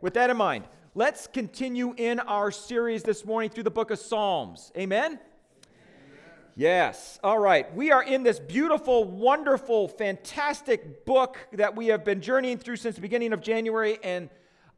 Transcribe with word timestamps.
with 0.00 0.14
that 0.14 0.30
in 0.30 0.36
mind, 0.36 0.64
let's 0.94 1.26
continue 1.26 1.94
in 1.96 2.20
our 2.20 2.50
series 2.50 3.02
this 3.02 3.24
morning 3.24 3.50
through 3.50 3.64
the 3.64 3.70
book 3.70 3.90
of 3.90 3.98
Psalms. 3.98 4.72
Amen? 4.76 5.18
Yes. 6.58 7.20
All 7.22 7.38
right. 7.38 7.72
We 7.74 7.92
are 7.92 8.02
in 8.02 8.22
this 8.22 8.38
beautiful, 8.38 9.04
wonderful, 9.04 9.88
fantastic 9.88 11.04
book 11.04 11.36
that 11.52 11.76
we 11.76 11.88
have 11.88 12.02
been 12.02 12.22
journeying 12.22 12.56
through 12.56 12.76
since 12.76 12.94
the 12.94 13.02
beginning 13.02 13.34
of 13.34 13.42
January. 13.42 13.98
And 14.02 14.30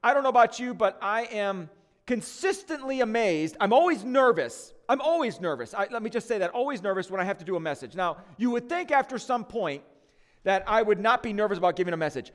I 0.03 0.13
don't 0.13 0.25
know 0.25 0.29
about 0.29 0.59
you, 0.59 0.75
but 0.75 0.99
I 1.01 1.23
am 1.27 1.71
consistently 2.05 3.01
amazed. 3.01 3.57
I'm 3.61 3.73
always 3.73 4.03
nervous. 4.03 4.73
I'm 4.89 5.01
always 5.01 5.41
nervous. 5.41 5.73
I, 5.73 5.87
let 5.89 6.03
me 6.03 6.11
just 6.11 6.27
say 6.27 6.39
that 6.39 6.51
always 6.51 6.83
nervous 6.83 7.13
when 7.13 7.21
I 7.21 7.25
have 7.25 7.39
to 7.39 7.45
do 7.45 7.55
a 7.55 7.61
message. 7.61 7.95
Now, 7.95 8.17
you 8.39 8.51
would 8.51 8.69
think 8.69 8.91
after 8.91 9.17
some 9.17 9.45
point 9.45 9.85
that 10.43 10.65
I 10.67 10.83
would 10.83 10.99
not 10.99 11.23
be 11.23 11.33
nervous 11.33 11.59
about 11.59 11.77
giving 11.77 11.95
a 11.95 11.97
message. 11.97 12.33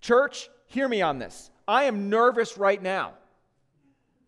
Church, 0.00 0.50
hear 0.66 0.88
me 0.88 1.02
on 1.02 1.20
this. 1.20 1.51
I 1.66 1.84
am 1.84 2.10
nervous 2.10 2.58
right 2.58 2.82
now. 2.82 3.14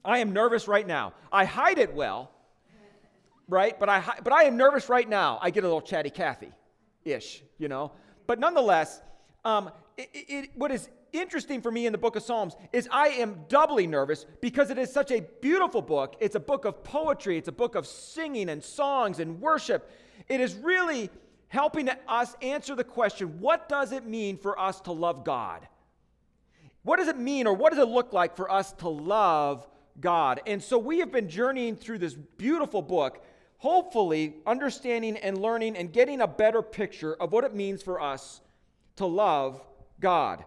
I 0.04 0.18
am 0.18 0.32
nervous 0.32 0.68
right 0.68 0.86
now. 0.86 1.14
I 1.32 1.44
hide 1.44 1.78
it 1.78 1.94
well 1.94 2.30
right? 3.48 3.78
But 3.78 3.88
I, 3.88 4.02
but 4.22 4.32
I 4.32 4.44
am 4.44 4.56
nervous 4.56 4.88
right 4.88 5.08
now. 5.08 5.38
I 5.42 5.50
get 5.50 5.64
a 5.64 5.66
little 5.66 5.82
chatty 5.82 6.10
Cathy 6.10 6.52
ish, 7.04 7.42
you 7.58 7.68
know? 7.68 7.92
But 8.26 8.38
nonetheless, 8.38 9.00
um, 9.44 9.70
it, 9.96 10.08
it, 10.12 10.50
what 10.54 10.70
is 10.70 10.88
interesting 11.12 11.60
for 11.60 11.70
me 11.70 11.86
in 11.86 11.92
the 11.92 11.98
book 11.98 12.16
of 12.16 12.22
Psalms 12.22 12.56
is 12.72 12.88
I 12.90 13.08
am 13.08 13.44
doubly 13.48 13.86
nervous 13.86 14.26
because 14.40 14.70
it 14.70 14.78
is 14.78 14.92
such 14.92 15.10
a 15.10 15.20
beautiful 15.40 15.82
book. 15.82 16.16
It's 16.20 16.34
a 16.34 16.40
book 16.40 16.64
of 16.64 16.82
poetry, 16.82 17.36
it's 17.36 17.48
a 17.48 17.52
book 17.52 17.74
of 17.74 17.86
singing 17.86 18.48
and 18.48 18.62
songs 18.62 19.20
and 19.20 19.40
worship. 19.40 19.90
It 20.28 20.40
is 20.40 20.54
really 20.54 21.10
helping 21.48 21.88
us 22.08 22.34
answer 22.42 22.74
the 22.74 22.84
question 22.84 23.38
what 23.38 23.68
does 23.68 23.92
it 23.92 24.06
mean 24.06 24.38
for 24.38 24.58
us 24.58 24.80
to 24.82 24.92
love 24.92 25.24
God? 25.24 25.68
What 26.84 26.98
does 26.98 27.08
it 27.08 27.18
mean, 27.18 27.46
or 27.46 27.54
what 27.54 27.72
does 27.72 27.80
it 27.80 27.88
look 27.88 28.12
like 28.12 28.36
for 28.36 28.50
us 28.50 28.72
to 28.74 28.88
love 28.88 29.66
God? 30.00 30.40
And 30.46 30.62
so 30.62 30.78
we 30.78 31.00
have 31.00 31.10
been 31.10 31.28
journeying 31.28 31.76
through 31.76 31.98
this 31.98 32.14
beautiful 32.14 32.82
book 32.82 33.24
hopefully 33.56 34.34
understanding 34.46 35.16
and 35.16 35.38
learning 35.38 35.74
and 35.74 35.90
getting 35.90 36.20
a 36.20 36.26
better 36.26 36.60
picture 36.60 37.14
of 37.14 37.32
what 37.32 37.44
it 37.44 37.54
means 37.54 37.82
for 37.82 37.98
us 37.98 38.42
to 38.96 39.06
love 39.06 39.62
God. 39.98 40.44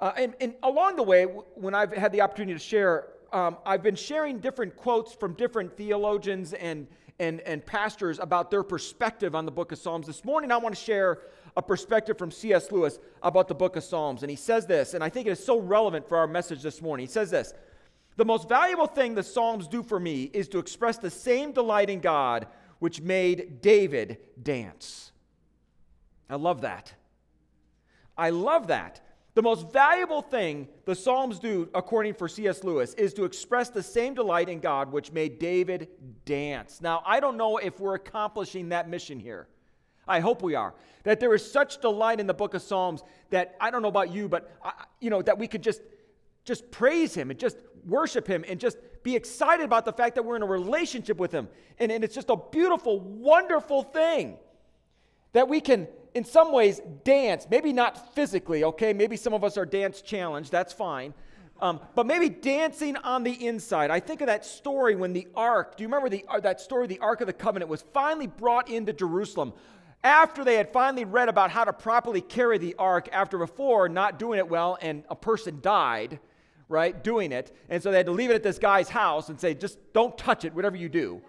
Uh, 0.00 0.12
and, 0.16 0.34
and, 0.40 0.54
along 0.62 0.96
the 0.96 1.02
way, 1.02 1.24
when 1.24 1.74
I've 1.74 1.92
had 1.92 2.12
the 2.12 2.22
opportunity 2.22 2.54
to 2.54 2.64
share, 2.64 3.08
um, 3.34 3.58
I've 3.66 3.82
been 3.82 3.96
sharing 3.96 4.38
different 4.38 4.76
quotes 4.76 5.12
from 5.12 5.34
different 5.34 5.76
theologians 5.76 6.54
and, 6.54 6.86
and, 7.18 7.40
and 7.40 7.66
pastors 7.66 8.18
about 8.18 8.50
their 8.50 8.62
perspective 8.62 9.34
on 9.34 9.44
the 9.44 9.52
book 9.52 9.72
of 9.72 9.78
Psalms. 9.78 10.06
This 10.06 10.24
morning, 10.24 10.50
I 10.50 10.56
want 10.56 10.74
to 10.74 10.80
share 10.80 11.18
a 11.58 11.62
perspective 11.62 12.16
from 12.16 12.30
C.S. 12.30 12.70
Lewis 12.70 13.00
about 13.20 13.48
the 13.48 13.54
book 13.54 13.74
of 13.74 13.82
Psalms. 13.82 14.22
And 14.22 14.30
he 14.30 14.36
says 14.36 14.64
this, 14.64 14.94
and 14.94 15.02
I 15.02 15.08
think 15.08 15.26
it 15.26 15.32
is 15.32 15.44
so 15.44 15.58
relevant 15.58 16.08
for 16.08 16.16
our 16.16 16.28
message 16.28 16.62
this 16.62 16.80
morning. 16.80 17.04
He 17.04 17.12
says 17.12 17.32
this 17.32 17.52
the 18.16 18.24
most 18.24 18.48
valuable 18.48 18.86
thing 18.86 19.14
the 19.16 19.24
Psalms 19.24 19.66
do 19.66 19.82
for 19.82 19.98
me 19.98 20.30
is 20.32 20.46
to 20.48 20.60
express 20.60 20.98
the 20.98 21.10
same 21.10 21.50
delight 21.50 21.90
in 21.90 21.98
God 21.98 22.46
which 22.78 23.00
made 23.00 23.60
David 23.60 24.18
dance. 24.40 25.10
I 26.30 26.36
love 26.36 26.60
that. 26.60 26.94
I 28.16 28.30
love 28.30 28.68
that. 28.68 29.00
The 29.34 29.42
most 29.42 29.72
valuable 29.72 30.22
thing 30.22 30.68
the 30.84 30.94
Psalms 30.94 31.40
do, 31.40 31.68
according 31.74 32.14
for 32.14 32.28
C.S. 32.28 32.62
Lewis, 32.62 32.94
is 32.94 33.14
to 33.14 33.24
express 33.24 33.68
the 33.68 33.82
same 33.82 34.14
delight 34.14 34.48
in 34.48 34.60
God 34.60 34.92
which 34.92 35.10
made 35.10 35.40
David 35.40 35.88
dance. 36.24 36.80
Now, 36.80 37.02
I 37.04 37.18
don't 37.18 37.36
know 37.36 37.56
if 37.56 37.80
we're 37.80 37.96
accomplishing 37.96 38.68
that 38.68 38.88
mission 38.88 39.18
here. 39.18 39.48
I 40.08 40.20
hope 40.20 40.42
we 40.42 40.54
are. 40.54 40.74
That 41.04 41.20
there 41.20 41.34
is 41.34 41.50
such 41.50 41.80
delight 41.80 42.20
in 42.20 42.26
the 42.26 42.34
book 42.34 42.54
of 42.54 42.62
Psalms 42.62 43.02
that 43.30 43.56
I 43.60 43.70
don't 43.70 43.82
know 43.82 43.88
about 43.88 44.12
you, 44.12 44.28
but 44.28 44.50
I, 44.62 44.72
you 45.00 45.10
know 45.10 45.22
that 45.22 45.38
we 45.38 45.46
could 45.46 45.62
just 45.62 45.80
just 46.44 46.70
praise 46.70 47.14
him 47.14 47.30
and 47.30 47.38
just 47.38 47.58
worship 47.86 48.26
him 48.26 48.44
and 48.48 48.58
just 48.58 48.78
be 49.02 49.14
excited 49.14 49.64
about 49.64 49.84
the 49.84 49.92
fact 49.92 50.14
that 50.14 50.24
we're 50.24 50.34
in 50.36 50.42
a 50.42 50.46
relationship 50.46 51.18
with 51.18 51.30
him. 51.30 51.46
And, 51.78 51.92
and 51.92 52.02
it's 52.02 52.14
just 52.14 52.30
a 52.30 52.36
beautiful, 52.36 53.00
wonderful 53.00 53.82
thing 53.82 54.38
that 55.34 55.46
we 55.46 55.60
can, 55.60 55.86
in 56.14 56.24
some 56.24 56.52
ways, 56.52 56.80
dance. 57.04 57.46
Maybe 57.50 57.72
not 57.72 58.14
physically, 58.14 58.64
okay? 58.64 58.94
Maybe 58.94 59.16
some 59.16 59.34
of 59.34 59.44
us 59.44 59.58
are 59.58 59.66
dance 59.66 60.00
challenged, 60.00 60.50
that's 60.50 60.72
fine. 60.72 61.12
Um, 61.60 61.80
but 61.94 62.06
maybe 62.06 62.28
dancing 62.28 62.96
on 62.96 63.24
the 63.24 63.46
inside. 63.46 63.90
I 63.90 64.00
think 64.00 64.20
of 64.20 64.28
that 64.28 64.44
story 64.44 64.94
when 64.94 65.12
the 65.12 65.26
ark, 65.34 65.76
do 65.76 65.82
you 65.82 65.88
remember 65.88 66.08
the, 66.08 66.24
uh, 66.28 66.40
that 66.40 66.60
story, 66.60 66.86
the 66.86 67.00
Ark 67.00 67.20
of 67.20 67.26
the 67.26 67.32
Covenant, 67.32 67.68
was 67.68 67.82
finally 67.92 68.28
brought 68.28 68.70
into 68.70 68.92
Jerusalem 68.92 69.52
after 70.04 70.44
they 70.44 70.54
had 70.54 70.72
finally 70.72 71.04
read 71.04 71.28
about 71.28 71.50
how 71.50 71.64
to 71.64 71.72
properly 71.72 72.20
carry 72.20 72.58
the 72.58 72.74
ark 72.78 73.08
after 73.12 73.38
before 73.38 73.88
not 73.88 74.18
doing 74.18 74.38
it 74.38 74.48
well 74.48 74.78
and 74.80 75.04
a 75.08 75.16
person 75.16 75.60
died 75.60 76.18
right, 76.68 77.02
doing 77.02 77.32
it. 77.32 77.54
And 77.68 77.82
so 77.82 77.90
they 77.90 77.96
had 77.96 78.06
to 78.06 78.12
leave 78.12 78.30
it 78.30 78.34
at 78.34 78.42
this 78.42 78.58
guy's 78.58 78.88
house 78.88 79.28
and 79.28 79.40
say, 79.40 79.54
just 79.54 79.78
don't 79.92 80.16
touch 80.16 80.44
it, 80.44 80.54
whatever 80.54 80.76
you 80.76 80.88
do. 80.88 81.20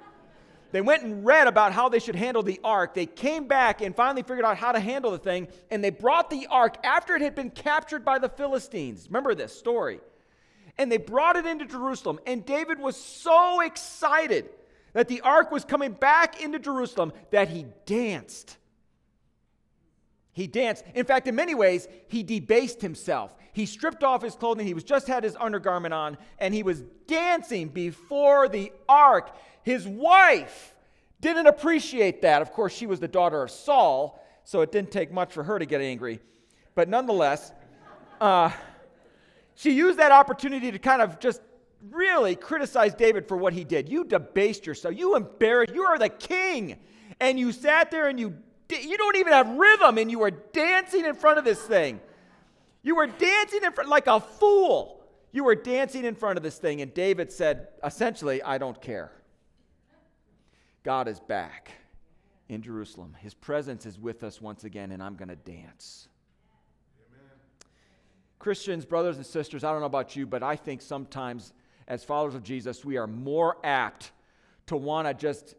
They 0.72 0.82
went 0.82 1.04
and 1.04 1.26
read 1.26 1.48
about 1.48 1.72
how 1.72 1.90
they 1.90 1.98
should 1.98 2.16
handle 2.16 2.44
the 2.44 2.60
ark. 2.64 2.94
They 2.94 3.08
came 3.08 3.48
back 3.48 3.82
and 3.82 3.96
finally 3.96 4.22
figured 4.22 4.46
out 4.46 4.58
how 4.58 4.72
to 4.72 4.80
handle 4.80 5.12
the 5.12 5.18
thing. 5.18 5.48
And 5.72 5.84
they 5.84 5.90
brought 5.90 6.30
the 6.30 6.46
ark 6.48 6.78
after 6.84 7.16
it 7.16 7.24
had 7.24 7.34
been 7.34 7.50
captured 7.50 8.06
by 8.06 8.20
the 8.20 8.30
Philistines. 8.30 9.08
Remember 9.08 9.34
this 9.34 9.58
story. 9.58 10.00
And 10.78 10.92
they 10.92 10.98
brought 10.98 11.38
it 11.38 11.48
into 11.48 11.66
Jerusalem. 11.66 12.20
And 12.28 12.46
David 12.46 12.80
was 12.80 12.96
so 12.96 13.62
excited 13.62 14.50
that 14.94 15.08
the 15.08 15.22
ark 15.22 15.52
was 15.52 15.66
coming 15.66 15.92
back 15.92 16.42
into 16.42 16.60
Jerusalem 16.60 17.14
that 17.32 17.50
he 17.50 17.66
danced. 17.86 18.58
He 20.34 20.48
danced. 20.48 20.84
In 20.94 21.06
fact, 21.06 21.28
in 21.28 21.36
many 21.36 21.56
ways, 21.56 21.88
he 22.08 22.24
debased 22.24 22.82
himself. 22.82 23.36
He 23.52 23.66
stripped 23.66 24.04
off 24.04 24.22
his 24.22 24.36
clothing. 24.36 24.66
He 24.66 24.74
was 24.74 24.84
just 24.84 25.08
had 25.08 25.24
his 25.24 25.36
undergarment 25.36 25.94
on, 25.94 26.18
and 26.38 26.54
he 26.54 26.64
was 26.64 26.84
dancing 27.08 27.68
before 27.68 28.48
the 28.48 28.72
ark. 28.88 29.36
His 29.64 29.88
wife 29.88 30.76
didn't 31.20 31.48
appreciate 31.48 32.22
that. 32.22 32.42
Of 32.42 32.54
course, 32.54 32.74
she 32.74 32.86
was 32.86 33.00
the 33.00 33.08
daughter 33.08 33.44
of 33.44 33.52
Saul, 33.52 34.24
so 34.44 34.62
it 34.62 34.72
didn't 34.72 34.92
take 34.92 35.12
much 35.12 35.34
for 35.34 35.44
her 35.44 35.60
to 35.60 35.66
get 35.66 35.82
angry. 35.82 36.20
But 36.76 36.88
nonetheless, 36.88 37.52
uh, 38.22 38.52
she 39.56 39.72
used 39.72 40.00
that 40.00 40.12
opportunity 40.12 40.72
to 40.72 40.80
kind 40.80 41.02
of 41.02 41.20
just 41.20 41.42
really 41.90 42.36
criticize 42.36 42.94
David 42.94 43.28
for 43.28 43.36
what 43.36 43.54
he 43.54 43.64
did. 43.64 43.90
You 43.90 44.04
debased 44.04 44.66
yourself. 44.66 44.96
You 44.98 45.16
embarrassed. 45.16 45.74
You 45.74 45.84
are 45.84 45.98
the 45.98 46.10
king. 46.10 46.78
And 47.20 47.40
you 47.40 47.52
sat 47.52 47.92
there 47.92 48.08
and 48.08 48.20
you 48.20 48.36
you 48.70 48.98
don't 48.98 49.18
even 49.18 49.34
have 49.34 49.50
rhythm 49.50 49.98
and 49.98 50.12
you 50.12 50.20
were 50.20 50.32
dancing 50.32 51.06
in 51.06 51.16
front 51.16 51.38
of 51.40 51.46
this 51.46 51.62
thing. 51.62 52.00
You 52.84 52.96
were 52.96 53.08
dancing 53.08 53.64
in 53.64 53.72
front 53.72 53.90
like 53.90 54.08
a 54.08 54.20
fool. 54.20 55.02
You 55.32 55.44
were 55.44 55.56
dancing 55.56 56.06
in 56.06 56.16
front 56.16 56.38
of 56.38 56.44
this 56.44 56.58
thing 56.58 56.82
and 56.82 56.94
David 56.94 57.32
said 57.32 57.68
essentially, 57.84 58.42
I 58.42 58.58
don't 58.58 58.80
care. 58.82 59.12
God 60.84 61.08
is 61.08 61.20
back 61.20 61.72
in 62.48 62.62
Jerusalem. 62.62 63.16
His 63.20 63.34
presence 63.34 63.86
is 63.86 64.00
with 64.00 64.24
us 64.24 64.42
once 64.42 64.64
again 64.64 64.92
and 64.92 65.02
I'm 65.02 65.16
going 65.16 65.30
to 65.30 65.36
dance. 65.36 66.08
Christians, 68.40 68.86
brothers 68.86 69.18
and 69.18 69.26
sisters, 69.26 69.64
I 69.64 69.72
don't 69.72 69.82
know 69.82 69.86
about 69.86 70.16
you, 70.16 70.26
but 70.26 70.42
I 70.42 70.56
think 70.56 70.82
sometimes 70.82 71.54
as 71.88 72.04
followers 72.04 72.36
of 72.36 72.44
Jesus, 72.44 72.86
we 72.86 72.98
are 72.98 73.08
more 73.08 73.58
apt 73.64 74.12
to 74.68 74.78
want 74.78 75.08
to 75.08 75.14
just 75.14 75.56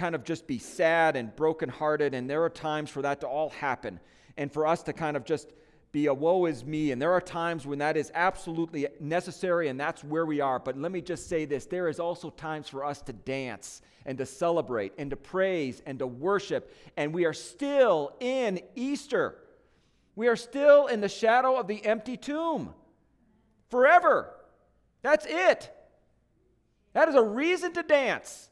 kind 0.00 0.14
of 0.14 0.24
just 0.24 0.46
be 0.46 0.58
sad 0.58 1.14
and 1.14 1.36
brokenhearted, 1.36 2.14
and 2.14 2.28
there 2.28 2.42
are 2.42 2.48
times 2.48 2.88
for 2.88 3.02
that 3.02 3.20
to 3.20 3.28
all 3.28 3.50
happen, 3.50 4.00
and 4.38 4.50
for 4.50 4.66
us 4.66 4.82
to 4.84 4.94
kind 4.94 5.14
of 5.14 5.26
just 5.26 5.52
be 5.92 6.06
a 6.06 6.14
woe 6.14 6.46
is 6.46 6.64
me. 6.64 6.90
And 6.90 7.02
there 7.02 7.12
are 7.12 7.20
times 7.20 7.66
when 7.66 7.80
that 7.80 7.98
is 7.98 8.10
absolutely 8.14 8.86
necessary, 8.98 9.68
and 9.68 9.78
that's 9.78 10.02
where 10.02 10.24
we 10.24 10.40
are. 10.40 10.58
But 10.58 10.78
let 10.78 10.90
me 10.90 11.02
just 11.02 11.28
say 11.28 11.44
this 11.44 11.66
there 11.66 11.86
is 11.86 12.00
also 12.00 12.30
times 12.30 12.66
for 12.66 12.82
us 12.82 13.02
to 13.02 13.12
dance 13.12 13.82
and 14.06 14.16
to 14.16 14.24
celebrate 14.24 14.94
and 14.96 15.10
to 15.10 15.16
praise 15.16 15.82
and 15.84 15.98
to 15.98 16.06
worship. 16.06 16.74
And 16.96 17.12
we 17.12 17.26
are 17.26 17.34
still 17.34 18.16
in 18.20 18.60
Easter. 18.74 19.36
We 20.16 20.28
are 20.28 20.36
still 20.36 20.86
in 20.86 21.02
the 21.02 21.10
shadow 21.10 21.58
of 21.58 21.66
the 21.66 21.84
empty 21.84 22.16
tomb 22.16 22.72
forever. 23.68 24.34
That's 25.02 25.26
it. 25.28 25.70
That 26.94 27.10
is 27.10 27.14
a 27.14 27.22
reason 27.22 27.74
to 27.74 27.82
dance. 27.82 28.49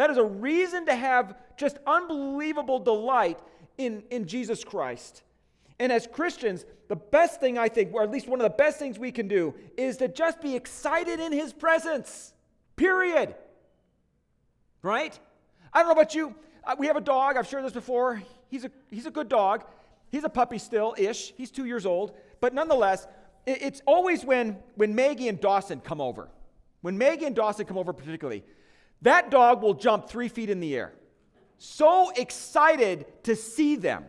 That 0.00 0.08
is 0.08 0.16
a 0.16 0.24
reason 0.24 0.86
to 0.86 0.94
have 0.94 1.34
just 1.58 1.76
unbelievable 1.86 2.78
delight 2.78 3.38
in, 3.76 4.02
in 4.08 4.26
Jesus 4.26 4.64
Christ. 4.64 5.22
And 5.78 5.92
as 5.92 6.06
Christians, 6.06 6.64
the 6.88 6.96
best 6.96 7.38
thing 7.38 7.58
I 7.58 7.68
think, 7.68 7.92
or 7.92 8.02
at 8.02 8.10
least 8.10 8.26
one 8.26 8.40
of 8.40 8.44
the 8.44 8.56
best 8.56 8.78
things 8.78 8.98
we 8.98 9.12
can 9.12 9.28
do, 9.28 9.54
is 9.76 9.98
to 9.98 10.08
just 10.08 10.40
be 10.40 10.56
excited 10.56 11.20
in 11.20 11.32
His 11.32 11.52
presence. 11.52 12.32
Period. 12.76 13.34
Right? 14.80 15.20
I 15.70 15.80
don't 15.80 15.88
know 15.88 16.00
about 16.00 16.14
you. 16.14 16.34
Uh, 16.64 16.76
we 16.78 16.86
have 16.86 16.96
a 16.96 17.02
dog. 17.02 17.36
I've 17.36 17.46
shared 17.46 17.66
this 17.66 17.74
before. 17.74 18.22
He's 18.48 18.64
a, 18.64 18.70
he's 18.88 19.04
a 19.04 19.10
good 19.10 19.28
dog. 19.28 19.64
He's 20.10 20.24
a 20.24 20.30
puppy 20.30 20.56
still 20.56 20.94
ish. 20.96 21.34
He's 21.36 21.50
two 21.50 21.66
years 21.66 21.84
old. 21.84 22.16
But 22.40 22.54
nonetheless, 22.54 23.06
it's 23.44 23.82
always 23.86 24.24
when, 24.24 24.56
when 24.76 24.94
Maggie 24.94 25.28
and 25.28 25.38
Dawson 25.38 25.80
come 25.80 26.00
over. 26.00 26.30
When 26.80 26.96
Maggie 26.96 27.26
and 27.26 27.36
Dawson 27.36 27.66
come 27.66 27.76
over, 27.76 27.92
particularly, 27.92 28.44
that 29.02 29.30
dog 29.30 29.62
will 29.62 29.74
jump 29.74 30.08
three 30.08 30.28
feet 30.28 30.50
in 30.50 30.60
the 30.60 30.76
air. 30.76 30.92
So 31.58 32.10
excited 32.16 33.06
to 33.24 33.36
see 33.36 33.76
them 33.76 34.04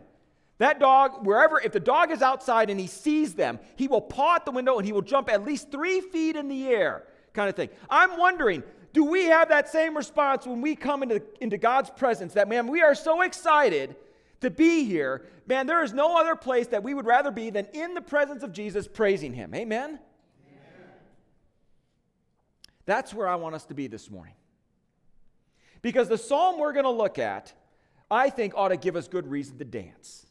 That 0.61 0.79
dog, 0.79 1.25
wherever, 1.25 1.59
if 1.59 1.71
the 1.71 1.79
dog 1.79 2.11
is 2.11 2.21
outside 2.21 2.69
and 2.69 2.79
he 2.79 2.85
sees 2.85 3.33
them, 3.33 3.57
he 3.77 3.88
will 3.88 3.99
paw 3.99 4.35
at 4.35 4.45
the 4.45 4.51
window 4.51 4.77
and 4.77 4.85
he 4.85 4.93
will 4.93 5.01
jump 5.01 5.27
at 5.27 5.43
least 5.43 5.71
three 5.71 6.01
feet 6.01 6.35
in 6.35 6.49
the 6.49 6.67
air, 6.67 7.07
kind 7.33 7.49
of 7.49 7.55
thing. 7.55 7.69
I'm 7.89 8.15
wondering, 8.15 8.61
do 8.93 9.03
we 9.03 9.25
have 9.25 9.49
that 9.49 9.69
same 9.69 9.97
response 9.97 10.45
when 10.45 10.61
we 10.61 10.75
come 10.75 11.01
into, 11.01 11.19
into 11.39 11.57
God's 11.57 11.89
presence 11.89 12.33
that, 12.33 12.47
man, 12.47 12.67
we 12.67 12.83
are 12.83 12.93
so 12.93 13.23
excited 13.23 13.95
to 14.41 14.51
be 14.51 14.83
here. 14.83 15.25
Man, 15.47 15.65
there 15.65 15.83
is 15.83 15.93
no 15.93 16.15
other 16.15 16.35
place 16.35 16.67
that 16.67 16.83
we 16.83 16.93
would 16.93 17.07
rather 17.07 17.31
be 17.31 17.49
than 17.49 17.65
in 17.73 17.95
the 17.95 18.01
presence 18.01 18.43
of 18.43 18.51
Jesus 18.51 18.88
praising 18.88 19.33
him. 19.33 19.55
Amen? 19.55 19.83
Amen? 19.89 19.99
That's 22.85 23.15
where 23.15 23.27
I 23.27 23.33
want 23.33 23.55
us 23.55 23.65
to 23.65 23.73
be 23.73 23.88
this 23.88 24.11
morning. 24.11 24.35
Because 25.81 26.10
the 26.10 26.18
psalm 26.18 26.60
we're 26.60 26.74
going 26.74 26.86
to 26.86 26.92
look 26.92 27.18
at, 27.18 27.54
I 28.10 28.30
think, 28.30 28.54
ought 28.56 28.69
to 28.69 28.78
give 28.78 28.95
us 28.95 29.07
good 29.07 29.28
reason 29.28 29.57
to 29.57 29.66
dance. 29.66 30.25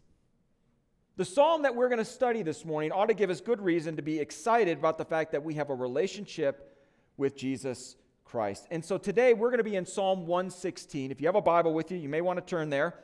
The 1.17 1.25
psalm 1.25 1.63
that 1.63 1.75
we're 1.75 1.89
going 1.89 1.99
to 1.99 2.05
study 2.05 2.43
this 2.43 2.65
morning 2.65 2.93
ought 2.93 3.09
to 3.09 3.15
give 3.15 3.31
us 3.31 3.41
good 3.41 3.61
reason 3.61 3.97
to 3.97 4.03
be 4.03 4.19
excited 4.19 4.79
about 4.79 4.97
the 4.97 5.05
fact 5.05 5.33
that 5.33 5.43
we 5.43 5.55
have 5.55 5.71
a 5.71 5.75
relationship 5.75 6.79
with 7.17 7.37
Jesus 7.37 7.97
Christ. 8.25 8.67
And 8.71 8.85
so 8.85 8.97
today 8.97 9.35
we're 9.35 9.51
going 9.51 9.59
to 9.59 9.65
be 9.65 9.77
in 9.77 9.85
Psalm 9.85 10.27
116. 10.27 11.11
If 11.11 11.21
you 11.21 11.27
have 11.27 11.35
a 11.35 11.43
Bible 11.43 11.75
with 11.75 11.91
you, 11.91 11.99
you 11.99 12.09
may 12.09 12.21
want 12.21 12.39
to 12.39 12.45
turn 12.45 12.71
there. 12.71 12.95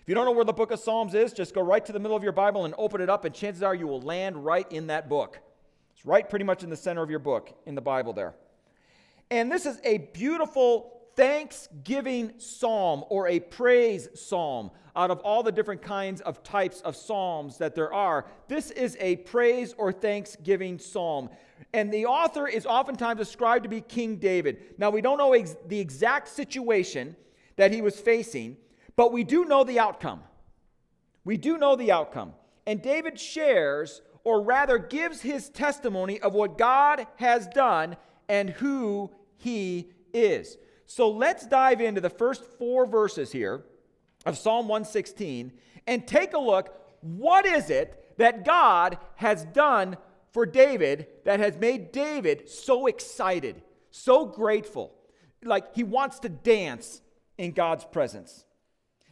If 0.00 0.08
you 0.08 0.14
don't 0.14 0.24
know 0.24 0.32
where 0.32 0.44
the 0.44 0.52
book 0.52 0.70
of 0.70 0.78
Psalms 0.78 1.14
is, 1.14 1.32
just 1.32 1.52
go 1.52 1.60
right 1.60 1.84
to 1.84 1.92
the 1.92 1.98
middle 1.98 2.16
of 2.16 2.22
your 2.22 2.32
Bible 2.32 2.64
and 2.64 2.74
open 2.78 3.00
it 3.00 3.10
up, 3.10 3.24
and 3.24 3.34
chances 3.34 3.62
are 3.62 3.74
you 3.74 3.88
will 3.88 4.00
land 4.00 4.44
right 4.44 4.70
in 4.70 4.86
that 4.86 5.08
book. 5.08 5.40
It's 5.94 6.06
right 6.06 6.28
pretty 6.30 6.44
much 6.44 6.62
in 6.62 6.70
the 6.70 6.76
center 6.76 7.02
of 7.02 7.10
your 7.10 7.18
book 7.18 7.52
in 7.66 7.74
the 7.74 7.80
Bible 7.80 8.12
there. 8.12 8.36
And 9.30 9.50
this 9.50 9.66
is 9.66 9.80
a 9.82 9.98
beautiful 9.98 10.95
thanksgiving 11.16 12.34
psalm 12.38 13.04
or 13.08 13.26
a 13.28 13.40
praise 13.40 14.08
psalm 14.14 14.70
out 14.94 15.10
of 15.10 15.20
all 15.20 15.42
the 15.42 15.52
different 15.52 15.82
kinds 15.82 16.20
of 16.22 16.42
types 16.42 16.80
of 16.82 16.96
psalms 16.96 17.58
that 17.58 17.74
there 17.74 17.92
are. 17.92 18.26
This 18.48 18.70
is 18.70 18.96
a 19.00 19.16
praise 19.16 19.74
or 19.76 19.92
thanksgiving 19.92 20.78
psalm. 20.78 21.28
And 21.72 21.92
the 21.92 22.06
author 22.06 22.46
is 22.46 22.64
oftentimes 22.64 23.20
ascribed 23.20 23.64
to 23.64 23.68
be 23.68 23.80
King 23.80 24.16
David. 24.16 24.74
Now, 24.78 24.90
we 24.90 25.00
don't 25.00 25.18
know 25.18 25.32
ex- 25.32 25.56
the 25.66 25.78
exact 25.78 26.28
situation 26.28 27.16
that 27.56 27.72
he 27.72 27.82
was 27.82 27.98
facing, 27.98 28.56
but 28.94 29.12
we 29.12 29.24
do 29.24 29.44
know 29.44 29.64
the 29.64 29.78
outcome. 29.78 30.22
We 31.24 31.36
do 31.36 31.58
know 31.58 31.76
the 31.76 31.92
outcome. 31.92 32.32
And 32.66 32.80
David 32.82 33.18
shares, 33.18 34.00
or 34.24 34.40
rather 34.40 34.78
gives 34.78 35.20
his 35.20 35.48
testimony 35.50 36.20
of 36.20 36.34
what 36.34 36.58
God 36.58 37.06
has 37.16 37.46
done 37.48 37.96
and 38.28 38.50
who 38.50 39.10
he 39.36 39.90
is. 40.12 40.56
So 40.86 41.10
let's 41.10 41.46
dive 41.46 41.80
into 41.80 42.00
the 42.00 42.10
first 42.10 42.44
four 42.58 42.86
verses 42.86 43.32
here 43.32 43.64
of 44.24 44.38
Psalm 44.38 44.68
116 44.68 45.52
and 45.86 46.06
take 46.06 46.32
a 46.32 46.38
look. 46.38 46.74
What 47.00 47.44
is 47.44 47.70
it 47.70 48.14
that 48.18 48.44
God 48.44 48.98
has 49.16 49.44
done 49.46 49.96
for 50.32 50.46
David 50.46 51.06
that 51.24 51.40
has 51.40 51.56
made 51.56 51.92
David 51.92 52.48
so 52.48 52.86
excited, 52.86 53.62
so 53.90 54.26
grateful? 54.26 54.94
Like 55.42 55.74
he 55.74 55.82
wants 55.82 56.20
to 56.20 56.28
dance 56.28 57.00
in 57.36 57.52
God's 57.52 57.84
presence. 57.84 58.44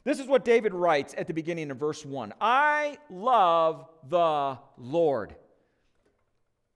This 0.05 0.21
is 0.21 0.27
what 0.27 0.45
David 0.45 0.75
writes 0.75 1.15
at 1.17 1.27
the 1.27 1.35
beginning 1.35 1.71
of 1.71 1.79
verse 1.79 2.05
1 2.05 2.35
I 2.41 2.99
love 3.11 3.89
the 4.09 4.59
Lord. 4.77 5.35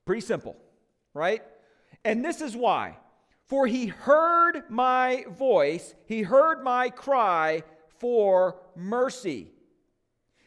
Pretty 0.05 0.21
simple, 0.21 0.57
right? 1.13 1.43
And 2.03 2.25
this 2.25 2.41
is 2.41 2.55
why. 2.55 2.97
For 3.49 3.65
he 3.65 3.87
heard 3.87 4.69
my 4.69 5.25
voice, 5.27 5.95
he 6.05 6.21
heard 6.21 6.63
my 6.63 6.91
cry 6.91 7.63
for 7.97 8.57
mercy. 8.75 9.51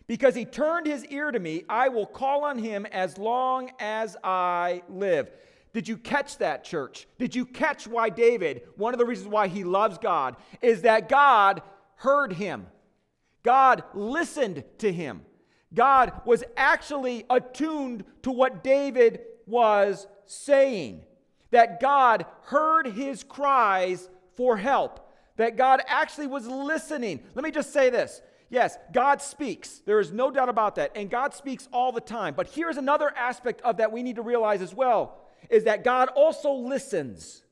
Because 0.06 0.36
he 0.36 0.44
turned 0.44 0.86
his 0.86 1.04
ear 1.06 1.32
to 1.32 1.38
me, 1.40 1.64
I 1.68 1.88
will 1.88 2.06
call 2.06 2.44
on 2.44 2.58
him 2.58 2.86
as 2.86 3.18
long 3.18 3.72
as 3.80 4.16
I 4.22 4.82
live. 4.88 5.32
Did 5.72 5.88
you 5.88 5.96
catch 5.96 6.38
that, 6.38 6.62
church? 6.62 7.08
Did 7.18 7.34
you 7.34 7.44
catch 7.44 7.88
why 7.88 8.08
David, 8.08 8.62
one 8.76 8.94
of 8.94 8.98
the 8.98 9.06
reasons 9.06 9.28
why 9.28 9.48
he 9.48 9.64
loves 9.64 9.98
God, 9.98 10.36
is 10.60 10.82
that 10.82 11.08
God 11.08 11.62
heard 11.96 12.32
him? 12.32 12.66
God 13.42 13.82
listened 13.94 14.62
to 14.78 14.92
him. 14.92 15.22
God 15.74 16.12
was 16.24 16.44
actually 16.56 17.24
attuned 17.28 18.04
to 18.22 18.30
what 18.30 18.62
David 18.62 19.22
was 19.46 20.06
saying 20.26 21.02
that 21.52 21.80
God 21.80 22.26
heard 22.44 22.86
his 22.86 23.22
cries 23.22 24.08
for 24.34 24.56
help, 24.56 25.08
that 25.36 25.56
God 25.56 25.80
actually 25.86 26.26
was 26.26 26.46
listening. 26.46 27.20
Let 27.34 27.44
me 27.44 27.50
just 27.50 27.72
say 27.72 27.88
this. 27.88 28.20
Yes, 28.50 28.76
God 28.92 29.22
speaks. 29.22 29.80
There 29.86 30.00
is 30.00 30.12
no 30.12 30.30
doubt 30.30 30.50
about 30.50 30.74
that. 30.74 30.92
And 30.94 31.08
God 31.08 31.32
speaks 31.32 31.68
all 31.72 31.92
the 31.92 32.02
time. 32.02 32.34
But 32.34 32.48
here's 32.48 32.76
another 32.76 33.10
aspect 33.16 33.62
of 33.62 33.78
that 33.78 33.92
we 33.92 34.02
need 34.02 34.16
to 34.16 34.22
realize 34.22 34.60
as 34.60 34.74
well 34.74 35.18
is 35.48 35.64
that 35.64 35.84
God 35.84 36.08
also 36.10 36.52
listens. 36.52 37.42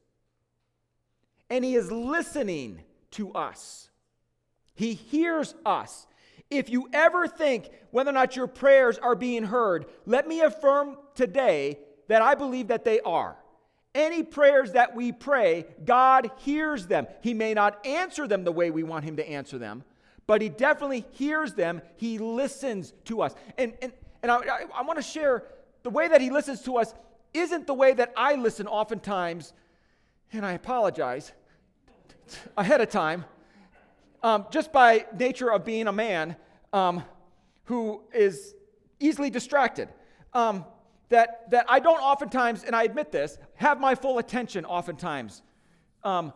And 1.49 1.65
he 1.65 1.75
is 1.75 1.91
listening 1.91 2.83
to 3.13 3.33
us. 3.33 3.89
He 4.75 4.95
hears 4.95 5.55
us. 5.65 6.07
If 6.51 6.69
you 6.69 6.89
ever 6.93 7.27
think 7.27 7.71
whether 7.91 8.11
or 8.11 8.15
not 8.15 8.37
your 8.37 8.47
prayers 8.47 8.99
are 8.99 9.15
being 9.15 9.45
heard, 9.45 9.87
let 10.05 10.29
me 10.29 10.41
affirm 10.41 10.97
today 11.15 11.79
that 12.09 12.23
I 12.23 12.35
believe 12.35 12.69
that 12.69 12.85
they 12.85 13.01
are. 13.01 13.37
Any 13.95 14.23
prayers 14.23 14.73
that 14.73 14.95
we 14.95 15.11
pray, 15.11 15.67
God 15.85 16.31
hears 16.39 16.87
them. 16.87 17.09
He 17.23 17.35
may 17.35 17.55
not 17.55 17.85
answer 17.85 18.29
them 18.29 18.45
the 18.45 18.53
way 18.53 18.71
we 18.71 18.83
want 18.85 19.05
Him 19.05 19.17
to 19.17 19.29
answer 19.29 19.59
them, 19.59 19.83
but 20.27 20.41
He 20.41 20.49
definitely 20.49 21.05
hears 21.13 21.55
them. 21.55 21.83
He 21.97 22.19
listens 22.19 22.93
to 23.07 23.23
us. 23.23 23.35
And, 23.59 23.75
and, 23.83 23.93
and 24.23 24.31
I, 24.31 24.37
I, 24.37 24.65
I 24.77 24.83
want 24.83 24.99
to 24.99 25.03
share 25.03 25.45
the 25.83 25.91
way 25.91 26.07
that 26.07 26.21
He 26.21 26.31
listens 26.31 26.63
to 26.63 26.77
us 26.77 26.95
isn't 27.35 27.67
the 27.67 27.75
way 27.75 27.93
that 27.95 28.13
I 28.17 28.35
listen 28.35 28.67
oftentimes, 28.67 29.53
and 30.33 30.47
I 30.47 30.53
apologize 30.53 31.33
ahead 32.57 32.81
of 32.81 32.91
time, 32.91 33.25
um, 34.23 34.47
just 34.51 34.73
by 34.73 35.07
nature 35.19 35.51
of 35.53 35.65
being 35.65 35.89
a 35.89 35.93
man 35.93 36.37
um, 36.73 37.03
who 37.65 38.03
is 38.15 38.55
easily 39.01 39.31
distracted. 39.31 39.89
Um, 40.33 40.65
that, 41.11 41.51
that 41.51 41.67
I 41.69 41.79
don't 41.81 42.01
oftentimes, 42.01 42.65
and 42.65 42.75
I 42.75 42.85
admit 42.85 43.13
this, 43.13 43.39
have 43.55 43.79
my 43.79 43.95
full 43.95 44.19
attention 44.19 44.65
oftentimes 44.65 45.43
um, 46.03 46.33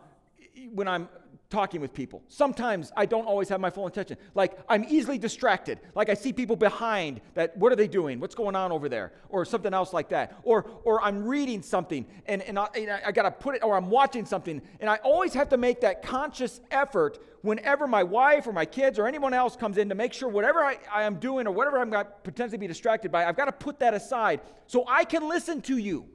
when 0.73 0.87
I'm 0.87 1.09
talking 1.55 1.79
with 1.79 1.93
people. 1.93 2.21
Sometimes 2.27 2.91
I 2.97 3.05
don't 3.05 3.25
always 3.25 3.47
have 3.47 3.61
my 3.61 3.69
full 3.69 3.87
attention. 3.87 4.17
Like 4.33 4.59
I'm 4.67 4.83
easily 4.89 5.17
distracted. 5.17 5.79
Like 5.95 6.09
I 6.09 6.13
see 6.13 6.33
people 6.33 6.57
behind 6.57 7.21
that, 7.33 7.55
what 7.55 7.71
are 7.71 7.77
they 7.77 7.87
doing? 7.87 8.19
What's 8.19 8.35
going 8.35 8.57
on 8.57 8.73
over 8.73 8.89
there? 8.89 9.13
Or 9.29 9.45
something 9.45 9.73
else 9.73 9.93
like 9.93 10.09
that. 10.09 10.37
Or, 10.43 10.69
or 10.83 11.01
I'm 11.01 11.25
reading 11.25 11.61
something 11.61 12.05
and, 12.25 12.41
and 12.41 12.59
I, 12.59 12.67
and 12.75 12.91
I 12.91 13.11
got 13.13 13.23
to 13.23 13.31
put 13.31 13.55
it, 13.55 13.63
or 13.63 13.77
I'm 13.77 13.89
watching 13.89 14.25
something. 14.25 14.61
And 14.81 14.89
I 14.89 14.97
always 14.97 15.33
have 15.33 15.47
to 15.49 15.57
make 15.57 15.79
that 15.79 16.01
conscious 16.01 16.59
effort 16.71 17.19
whenever 17.41 17.87
my 17.87 18.03
wife 18.03 18.47
or 18.47 18.51
my 18.51 18.65
kids 18.65 18.99
or 18.99 19.07
anyone 19.07 19.33
else 19.33 19.55
comes 19.55 19.77
in 19.77 19.87
to 19.87 19.95
make 19.95 20.11
sure 20.11 20.27
whatever 20.27 20.59
I, 20.59 20.77
I 20.93 21.03
am 21.03 21.19
doing 21.19 21.47
or 21.47 21.51
whatever 21.51 21.79
I'm 21.79 21.89
going 21.89 22.03
to 22.03 22.11
potentially 22.23 22.57
be 22.57 22.67
distracted 22.67 23.13
by, 23.13 23.23
I've 23.25 23.37
got 23.37 23.45
to 23.45 23.53
put 23.53 23.79
that 23.79 23.93
aside 23.93 24.41
so 24.67 24.83
I 24.89 25.05
can 25.05 25.29
listen 25.29 25.61
to 25.61 25.77
you. 25.77 26.09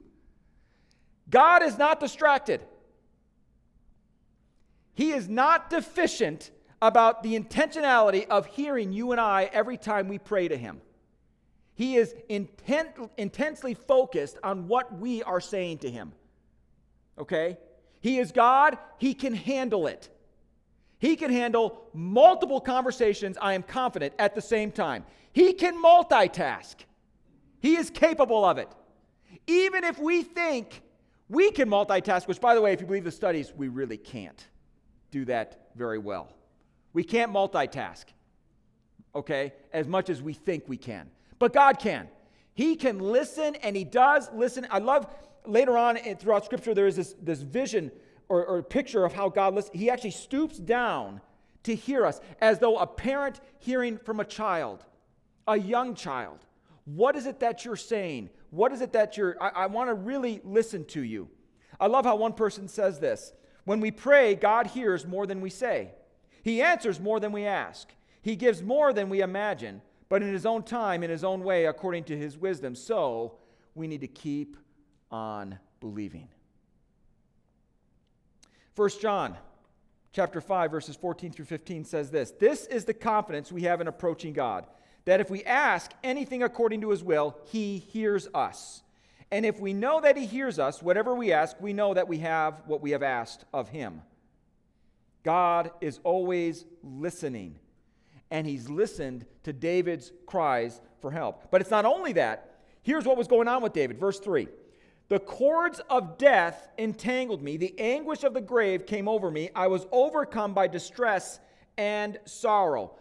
God 1.31 1.63
is 1.63 1.79
not 1.79 1.99
distracted. 1.99 2.61
He 4.93 5.11
is 5.11 5.29
not 5.29 5.69
deficient 5.69 6.51
about 6.81 7.23
the 7.23 7.39
intentionality 7.39 8.27
of 8.27 8.45
hearing 8.47 8.91
you 8.91 9.11
and 9.11 9.21
I 9.21 9.49
every 9.53 9.77
time 9.77 10.07
we 10.07 10.17
pray 10.17 10.47
to 10.47 10.57
Him. 10.57 10.81
He 11.75 11.95
is 11.95 12.15
intent, 12.27 12.89
intensely 13.17 13.73
focused 13.73 14.37
on 14.43 14.67
what 14.67 14.97
we 14.97 15.23
are 15.23 15.39
saying 15.39 15.79
to 15.79 15.89
Him. 15.89 16.11
Okay? 17.17 17.57
He 18.01 18.19
is 18.19 18.31
God, 18.31 18.77
He 18.97 19.13
can 19.13 19.33
handle 19.33 19.87
it. 19.87 20.09
He 20.97 21.15
can 21.15 21.31
handle 21.31 21.87
multiple 21.93 22.61
conversations, 22.61 23.37
I 23.41 23.53
am 23.53 23.63
confident, 23.63 24.13
at 24.19 24.35
the 24.35 24.41
same 24.41 24.71
time. 24.71 25.05
He 25.33 25.53
can 25.53 25.81
multitask. 25.81 26.75
He 27.59 27.75
is 27.75 27.89
capable 27.89 28.43
of 28.43 28.57
it. 28.57 28.67
Even 29.47 29.83
if 29.83 29.97
we 29.97 30.21
think 30.23 30.83
we 31.29 31.51
can 31.51 31.69
multitask, 31.69 32.27
which, 32.27 32.41
by 32.41 32.53
the 32.53 32.61
way, 32.61 32.73
if 32.73 32.81
you 32.81 32.87
believe 32.87 33.03
the 33.03 33.11
studies, 33.11 33.53
we 33.55 33.67
really 33.67 33.97
can't 33.97 34.47
do 35.11 35.25
that 35.25 35.69
very 35.75 35.99
well. 35.99 36.29
We 36.93 37.03
can't 37.03 37.31
multitask, 37.31 38.05
okay, 39.13 39.53
as 39.71 39.87
much 39.87 40.09
as 40.09 40.21
we 40.21 40.33
think 40.33 40.63
we 40.67 40.77
can. 40.77 41.09
But 41.39 41.53
God 41.53 41.79
can. 41.79 42.07
He 42.53 42.75
can 42.75 42.99
listen, 42.99 43.55
and 43.55 43.75
He 43.75 43.83
does 43.83 44.29
listen. 44.33 44.67
I 44.69 44.79
love 44.79 45.07
later 45.45 45.77
on 45.77 45.97
throughout 46.15 46.45
Scripture, 46.45 46.73
there 46.73 46.87
is 46.87 46.95
this, 46.95 47.15
this 47.21 47.41
vision 47.41 47.91
or, 48.29 48.45
or 48.45 48.63
picture 48.63 49.05
of 49.05 49.13
how 49.13 49.29
God 49.29 49.55
listens. 49.55 49.79
He 49.79 49.89
actually 49.89 50.11
stoops 50.11 50.57
down 50.57 51.21
to 51.63 51.75
hear 51.75 52.05
us 52.05 52.19
as 52.39 52.59
though 52.59 52.77
a 52.77 52.87
parent 52.87 53.39
hearing 53.59 53.97
from 53.97 54.19
a 54.19 54.25
child, 54.25 54.85
a 55.47 55.57
young 55.57 55.95
child. 55.95 56.39
What 56.85 57.15
is 57.15 57.25
it 57.25 57.39
that 57.41 57.63
you're 57.65 57.75
saying? 57.75 58.29
What 58.49 58.71
is 58.71 58.81
it 58.81 58.93
that 58.93 59.17
you're, 59.17 59.41
I, 59.41 59.49
I 59.49 59.65
want 59.67 59.89
to 59.89 59.93
really 59.93 60.41
listen 60.43 60.85
to 60.85 61.01
you. 61.01 61.29
I 61.79 61.87
love 61.87 62.05
how 62.05 62.15
one 62.15 62.33
person 62.33 62.67
says 62.67 62.99
this 62.99 63.33
when 63.65 63.79
we 63.79 63.91
pray, 63.91 64.35
God 64.35 64.67
hears 64.67 65.05
more 65.05 65.25
than 65.27 65.41
we 65.41 65.49
say. 65.49 65.91
He 66.43 66.61
answers 66.61 66.99
more 66.99 67.19
than 67.19 67.31
we 67.31 67.45
ask. 67.45 67.89
He 68.21 68.35
gives 68.35 68.61
more 68.61 68.93
than 68.93 69.09
we 69.09 69.21
imagine. 69.21 69.81
but 70.09 70.21
in 70.21 70.33
his 70.33 70.45
own 70.45 70.61
time, 70.61 71.03
in 71.03 71.09
his 71.09 71.23
own 71.23 71.41
way, 71.41 71.67
according 71.67 72.03
to 72.03 72.17
his 72.17 72.37
wisdom. 72.37 72.75
So 72.75 73.35
we 73.75 73.87
need 73.87 74.01
to 74.01 74.07
keep 74.07 74.57
on 75.09 75.57
believing. 75.79 76.27
1 78.75 78.89
John 79.01 79.37
chapter 80.11 80.41
5 80.41 80.71
verses 80.71 80.95
14 80.95 81.31
through 81.31 81.45
15 81.45 81.85
says 81.85 82.09
this 82.11 82.31
this 82.31 82.65
is 82.65 82.83
the 82.83 82.93
confidence 82.93 83.51
we 83.51 83.63
have 83.63 83.79
in 83.79 83.87
approaching 83.87 84.33
god 84.33 84.65
that 85.05 85.21
if 85.21 85.29
we 85.29 85.43
ask 85.45 85.91
anything 86.03 86.43
according 86.43 86.81
to 86.81 86.89
his 86.89 87.03
will 87.03 87.37
he 87.45 87.77
hears 87.77 88.27
us 88.33 88.83
and 89.31 89.45
if 89.45 89.59
we 89.59 89.73
know 89.73 90.01
that 90.01 90.17
he 90.17 90.25
hears 90.25 90.59
us 90.59 90.81
whatever 90.81 91.15
we 91.15 91.31
ask 91.31 91.55
we 91.59 91.73
know 91.73 91.93
that 91.93 92.07
we 92.07 92.19
have 92.19 92.61
what 92.65 92.81
we 92.81 92.91
have 92.91 93.03
asked 93.03 93.45
of 93.53 93.69
him 93.69 94.01
god 95.23 95.71
is 95.81 95.99
always 96.03 96.65
listening 96.83 97.57
and 98.29 98.45
he's 98.47 98.69
listened 98.69 99.25
to 99.43 99.53
david's 99.53 100.11
cries 100.25 100.81
for 100.99 101.11
help 101.11 101.49
but 101.51 101.61
it's 101.61 101.71
not 101.71 101.85
only 101.85 102.13
that 102.13 102.59
here's 102.81 103.05
what 103.05 103.17
was 103.17 103.27
going 103.27 103.47
on 103.47 103.61
with 103.61 103.73
david 103.73 103.99
verse 103.99 104.19
3 104.19 104.47
the 105.11 105.19
cords 105.19 105.81
of 105.89 106.17
death 106.17 106.69
entangled 106.77 107.43
me. 107.43 107.57
The 107.57 107.77
anguish 107.77 108.23
of 108.23 108.33
the 108.33 108.39
grave 108.39 108.85
came 108.85 109.09
over 109.09 109.29
me. 109.29 109.49
I 109.53 109.67
was 109.67 109.85
overcome 109.91 110.53
by 110.53 110.67
distress 110.67 111.41
and 111.77 112.17
sorrow. 112.23 112.95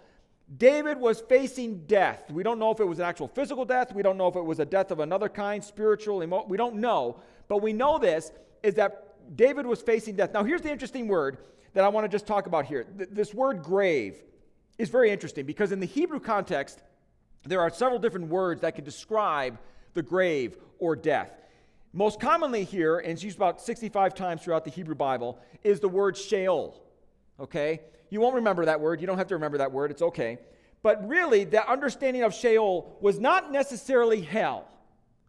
David 0.57 0.99
was 0.99 1.21
facing 1.21 1.85
death. 1.87 2.29
We 2.31 2.43
don't 2.43 2.59
know 2.59 2.73
if 2.73 2.81
it 2.81 2.85
was 2.85 2.99
an 2.99 3.05
actual 3.05 3.29
physical 3.29 3.65
death. 3.65 3.95
We 3.95 4.03
don't 4.03 4.17
know 4.17 4.27
if 4.27 4.35
it 4.35 4.45
was 4.45 4.59
a 4.59 4.65
death 4.65 4.91
of 4.91 4.99
another 4.99 5.29
kind, 5.29 5.63
spiritual, 5.63 6.23
emo- 6.23 6.45
we 6.49 6.57
don't 6.57 6.77
know. 6.77 7.21
But 7.49 7.63
we 7.63 7.73
know 7.73 7.99
this 7.99 8.33
is 8.63 8.75
that 8.75 9.37
David 9.37 9.65
was 9.65 9.81
facing 9.81 10.17
death. 10.17 10.33
Now, 10.33 10.43
here's 10.43 10.63
the 10.63 10.71
interesting 10.71 11.07
word 11.07 11.39
that 11.75 11.85
I 11.85 11.89
want 11.89 12.05
to 12.05 12.09
just 12.09 12.27
talk 12.27 12.47
about 12.47 12.67
here. 12.67 12.85
Th- 12.85 13.09
this 13.13 13.33
word 13.33 13.63
grave 13.63 14.21
is 14.77 14.89
very 14.89 15.11
interesting 15.11 15.47
because 15.47 15.71
in 15.71 15.79
the 15.79 15.87
Hebrew 15.87 16.19
context, 16.19 16.83
there 17.45 17.61
are 17.61 17.71
several 17.71 18.01
different 18.01 18.27
words 18.29 18.63
that 18.63 18.75
can 18.75 18.85
describe 18.85 19.59
the 19.95 20.03
grave 20.03 20.57
or 20.79 20.97
death. 20.97 21.31
Most 21.93 22.21
commonly 22.21 22.65
here, 22.65 22.99
and 22.99 23.13
it's 23.13 23.23
used 23.23 23.37
about 23.37 23.61
65 23.61 24.15
times 24.15 24.43
throughout 24.43 24.65
the 24.65 24.71
Hebrew 24.71 24.95
Bible, 24.95 25.39
is 25.63 25.81
the 25.81 25.89
word 25.89 26.17
Sheol. 26.17 26.81
Okay? 27.41 27.81
You 28.11 28.21
won't 28.21 28.35
remember 28.35 28.65
that 28.67 28.81
word. 28.81 29.01
You 29.01 29.07
don't 29.07 29.19
have 29.19 29.29
to 29.29 29.35
remember 29.35 29.59
that 29.59 29.73
word. 29.73 29.91
It's 29.91 30.03
okay. 30.03 30.39
But 30.83 31.07
really, 31.09 31.45
the 31.45 31.69
understanding 31.69 32.23
of 32.23 32.35
Sheol 32.35 32.97
was 33.01 33.19
not 33.19 33.53
necessarily 33.53 34.21
hell. 34.21 34.67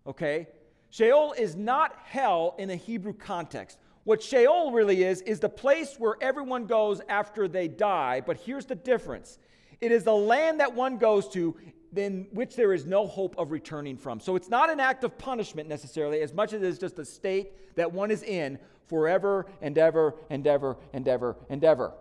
Okay? 0.08 0.48
Sheol 0.90 1.34
is 1.38 1.56
not 1.56 1.96
hell 2.04 2.56
in 2.58 2.70
a 2.70 2.76
Hebrew 2.76 3.14
context. 3.14 3.78
What 4.04 4.22
Sheol 4.22 4.72
really 4.72 5.04
is, 5.04 5.22
is 5.22 5.40
the 5.40 5.50
place 5.50 5.96
where 5.98 6.16
everyone 6.22 6.66
goes 6.66 7.02
after 7.08 7.48
they 7.48 7.68
die. 7.68 8.22
But 8.26 8.38
here's 8.38 8.66
the 8.66 8.76
difference 8.76 9.38
it 9.80 9.92
is 9.92 10.04
the 10.04 10.14
land 10.14 10.60
that 10.60 10.74
one 10.74 10.98
goes 10.98 11.28
to 11.30 11.56
in 11.96 12.28
which 12.32 12.56
there 12.56 12.74
is 12.74 12.86
no 12.86 13.06
hope 13.06 13.36
of 13.38 13.52
returning 13.52 13.98
from. 13.98 14.20
So 14.20 14.36
it's 14.36 14.50
not 14.50 14.70
an 14.70 14.80
act 14.80 15.04
of 15.04 15.18
punishment 15.18 15.68
necessarily, 15.68 16.22
as 16.22 16.34
much 16.34 16.54
as 16.54 16.62
it 16.62 16.68
is 16.68 16.80
just 16.80 16.98
a 17.00 17.06
state 17.06 17.76
that 17.76 17.92
one 17.92 18.12
is 18.12 18.24
in 18.24 18.60
forever 18.88 19.46
and 19.62 19.78
ever 19.78 20.16
and 20.30 20.46
ever 20.48 20.78
and 20.94 21.08
ever 21.08 21.36
and 21.50 21.64
ever. 21.64 21.94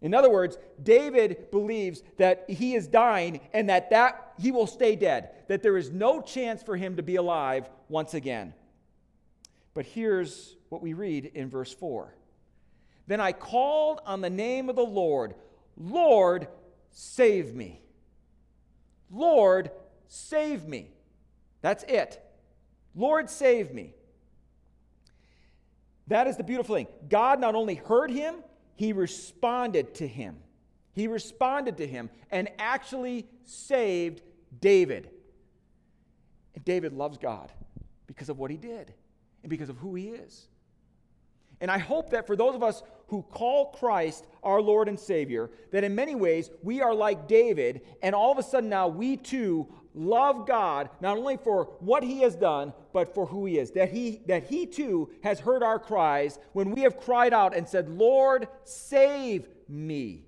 In 0.00 0.14
other 0.14 0.30
words, 0.30 0.56
David 0.80 1.50
believes 1.50 2.02
that 2.18 2.44
he 2.48 2.74
is 2.74 2.86
dying 2.86 3.40
and 3.52 3.68
that, 3.68 3.90
that 3.90 4.34
he 4.38 4.52
will 4.52 4.68
stay 4.68 4.94
dead, 4.94 5.30
that 5.48 5.62
there 5.62 5.76
is 5.76 5.90
no 5.90 6.20
chance 6.20 6.62
for 6.62 6.76
him 6.76 6.96
to 6.96 7.02
be 7.02 7.16
alive 7.16 7.68
once 7.88 8.14
again. 8.14 8.54
But 9.74 9.86
here's 9.86 10.56
what 10.68 10.82
we 10.82 10.92
read 10.92 11.26
in 11.34 11.50
verse 11.50 11.72
4 11.74 12.14
Then 13.08 13.20
I 13.20 13.32
called 13.32 14.00
on 14.06 14.20
the 14.20 14.30
name 14.30 14.68
of 14.68 14.76
the 14.76 14.82
Lord, 14.82 15.34
Lord, 15.76 16.46
save 16.90 17.54
me. 17.54 17.82
Lord, 19.10 19.70
save 20.06 20.66
me. 20.66 20.90
That's 21.60 21.84
it. 21.84 22.22
Lord, 22.94 23.30
save 23.30 23.72
me. 23.72 23.94
That 26.08 26.26
is 26.26 26.36
the 26.36 26.44
beautiful 26.44 26.74
thing. 26.74 26.88
God 27.08 27.40
not 27.40 27.54
only 27.54 27.74
heard 27.74 28.10
him, 28.10 28.36
he 28.74 28.92
responded 28.92 29.94
to 29.96 30.06
him. 30.06 30.36
He 30.92 31.06
responded 31.06 31.76
to 31.78 31.86
him 31.86 32.10
and 32.30 32.48
actually 32.58 33.26
saved 33.44 34.22
David. 34.60 35.10
And 36.54 36.64
David 36.64 36.92
loves 36.92 37.18
God 37.18 37.52
because 38.06 38.28
of 38.28 38.38
what 38.38 38.50
he 38.50 38.56
did 38.56 38.92
and 39.42 39.50
because 39.50 39.68
of 39.68 39.76
who 39.76 39.94
he 39.94 40.08
is. 40.08 40.48
And 41.60 41.70
I 41.70 41.78
hope 41.78 42.10
that 42.10 42.26
for 42.26 42.36
those 42.36 42.54
of 42.54 42.62
us 42.62 42.82
who 43.08 43.22
call 43.22 43.72
Christ 43.72 44.26
our 44.42 44.60
Lord 44.60 44.88
and 44.88 44.98
Savior, 44.98 45.50
that 45.72 45.84
in 45.84 45.94
many 45.94 46.14
ways 46.14 46.50
we 46.62 46.80
are 46.80 46.94
like 46.94 47.26
David, 47.26 47.80
and 48.02 48.14
all 48.14 48.30
of 48.30 48.38
a 48.38 48.42
sudden 48.42 48.68
now 48.68 48.88
we 48.88 49.16
too 49.16 49.66
love 49.94 50.46
God, 50.46 50.90
not 51.00 51.16
only 51.16 51.36
for 51.36 51.64
what 51.80 52.02
he 52.02 52.20
has 52.20 52.36
done, 52.36 52.72
but 52.92 53.14
for 53.14 53.26
who 53.26 53.46
he 53.46 53.58
is. 53.58 53.72
That 53.72 53.90
he, 53.90 54.20
that 54.26 54.44
he 54.44 54.66
too 54.66 55.10
has 55.22 55.40
heard 55.40 55.62
our 55.62 55.78
cries 55.78 56.38
when 56.52 56.70
we 56.70 56.82
have 56.82 57.00
cried 57.00 57.32
out 57.32 57.56
and 57.56 57.66
said, 57.66 57.88
Lord, 57.88 58.48
save 58.64 59.48
me. 59.68 60.24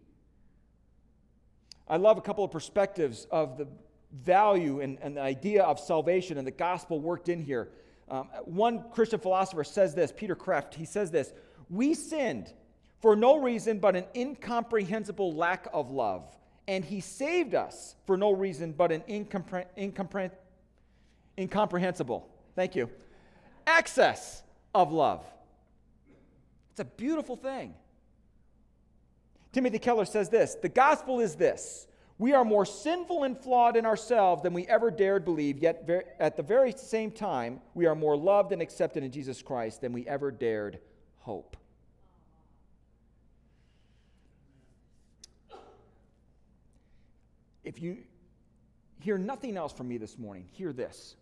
I 1.87 1.97
love 1.97 2.19
a 2.19 2.21
couple 2.21 2.45
of 2.45 2.51
perspectives 2.51 3.27
of 3.31 3.59
the 3.59 3.69
value 4.13 4.81
and, 4.81 4.99
and 5.03 5.17
the 5.17 5.21
idea 5.21 5.63
of 5.63 5.79
salvation 5.79 6.39
and 6.39 6.47
the 6.47 6.53
gospel 6.53 7.01
worked 7.01 7.29
in 7.29 7.43
here. 7.43 7.71
Um, 8.11 8.29
one 8.45 8.85
Christian 8.90 9.21
philosopher 9.21 9.62
says 9.62 9.95
this, 9.95 10.12
Peter 10.12 10.35
Kreeft, 10.35 10.75
he 10.75 10.85
says 10.85 11.11
this 11.11 11.33
We 11.69 11.95
sinned 11.95 12.52
for 13.00 13.17
no 13.17 13.40
reason 13.40 13.79
but 13.79 13.97
an 13.97 14.05
incomprehensible 14.14 15.33
lack 15.35 15.69
of 15.73 15.90
love. 15.90 16.25
And 16.69 16.85
he 16.85 17.00
saved 17.00 17.55
us 17.55 17.97
for 18.07 18.17
no 18.17 18.33
reason 18.33 18.73
but 18.73 18.93
an 18.93 19.02
incompre- 19.09 19.67
incompre- 19.76 20.31
incomprehensible, 21.38 22.29
thank 22.55 22.76
you, 22.76 22.90
excess 23.67 24.43
of 24.75 24.93
love. 24.93 25.25
It's 26.73 26.81
a 26.81 26.85
beautiful 26.85 27.37
thing. 27.37 27.75
Timothy 29.52 29.79
Keller 29.79 30.05
says 30.05 30.29
this 30.29 30.57
The 30.57 30.69
gospel 30.69 31.21
is 31.21 31.35
this 31.35 31.87
we 32.21 32.35
are 32.35 32.45
more 32.45 32.67
sinful 32.67 33.25
and 33.25 33.35
flawed 33.35 33.79
in 33.79 33.87
ourselves 33.87 34.43
than 34.43 34.53
we 34.53 34.67
ever 34.67 34.91
dared 34.91 35.25
believe, 35.25 35.57
yet 35.57 35.89
at 36.21 36.37
the 36.37 36.43
very 36.43 36.71
same 36.77 37.11
time, 37.11 37.62
we 37.73 37.87
are 37.87 37.95
more 37.95 38.15
loved 38.15 38.53
and 38.53 38.61
accepted 38.61 39.03
in 39.03 39.11
Jesus 39.11 39.41
Christ 39.41 39.81
than 39.81 39.95
we 39.95 40.07
ever 40.07 40.31
dared 40.31 40.81
hope. 41.21 41.57
If 47.65 47.81
you 47.81 47.97
hear 49.00 49.17
nothing 49.17 49.57
else 49.57 49.73
from 49.73 49.89
me 49.89 49.97
this 49.97 50.19
morning, 50.19 50.47
hear 50.53 50.75
this. 50.75 51.17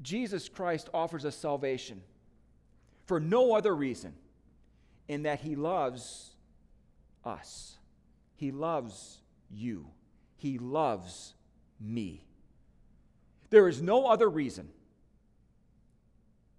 Jesus 0.00 0.48
Christ 0.48 0.88
offers 0.94 1.24
us 1.24 1.34
salvation 1.34 2.02
for 3.06 3.18
no 3.18 3.56
other 3.56 3.74
reason 3.74 4.14
in 5.08 5.24
that 5.24 5.40
he 5.40 5.56
loves 5.56 6.36
us. 7.24 7.78
He 8.36 8.52
loves 8.52 9.18
you. 9.50 9.86
He 10.36 10.58
loves 10.58 11.34
me. 11.80 12.24
There 13.50 13.68
is 13.68 13.80
no 13.80 14.06
other 14.06 14.28
reason 14.28 14.68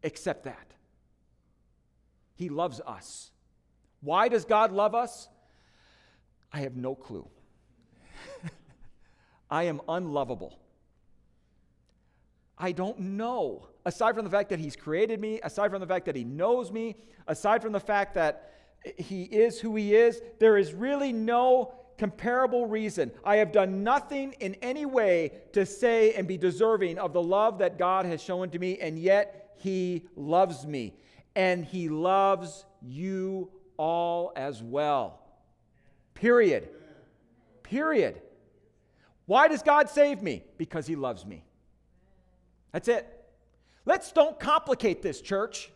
except 0.04 0.46
that. 0.46 0.74
He 2.36 2.50
loves 2.50 2.82
us. 2.86 3.32
Why 4.02 4.28
does 4.28 4.46
God 4.46 4.72
love 4.72 4.94
us? 4.94 5.28
I 6.54 6.60
have 6.60 6.76
no 6.76 6.96
clue. 6.96 7.28
I 9.50 9.64
am 9.64 9.82
unlovable. 9.88 10.60
I 12.58 12.72
don't 12.72 13.00
know. 13.00 13.68
Aside 13.86 14.16
from 14.16 14.24
the 14.24 14.32
fact 14.32 14.50
that 14.50 14.60
He's 14.60 14.76
created 14.76 15.20
me, 15.20 15.40
aside 15.44 15.72
from 15.72 15.82
the 15.82 15.88
fact 15.88 16.06
that 16.06 16.16
He 16.16 16.24
knows 16.24 16.72
me, 16.72 16.96
aside 17.28 17.62
from 17.62 17.74
the 17.74 17.80
fact 17.80 18.14
that 18.16 18.54
He 18.98 19.24
is 19.24 19.60
who 19.60 19.76
He 19.76 19.96
is, 19.96 20.22
there 20.40 20.58
is 20.58 20.74
really 20.74 21.12
no 21.12 21.74
comparable 21.98 22.66
reason. 22.66 23.12
I 23.24 23.38
have 23.38 23.52
done 23.52 23.84
nothing 23.84 24.34
in 24.40 24.56
any 24.56 24.86
way 24.86 25.32
to 25.54 25.66
say 25.66 26.14
and 26.14 26.28
be 26.28 26.38
deserving 26.38 26.98
of 26.98 27.14
the 27.14 27.22
love 27.22 27.60
that 27.60 27.78
God 27.78 28.06
has 28.06 28.22
shown 28.22 28.50
to 28.52 28.60
me, 28.60 28.78
and 28.80 29.00
yet 29.00 29.56
He 29.58 30.06
loves 30.16 30.66
me. 30.66 30.94
And 31.36 31.66
He 31.66 31.90
loves 31.90 32.66
you 32.82 33.50
all 33.78 34.32
as 34.36 34.62
well. 34.62 35.20
Period. 36.14 36.70
Period. 37.64 38.22
Why 39.26 39.48
does 39.48 39.64
God 39.64 39.90
save 39.90 40.22
me? 40.22 40.44
Because 40.58 40.88
He 40.88 40.96
loves 40.96 41.26
me. 41.26 41.44
That's 42.72 42.88
it. 42.88 43.12
Let's 43.86 44.12
don't 44.12 44.40
complicate 44.40 45.02
this, 45.02 45.22
church. 45.22 45.72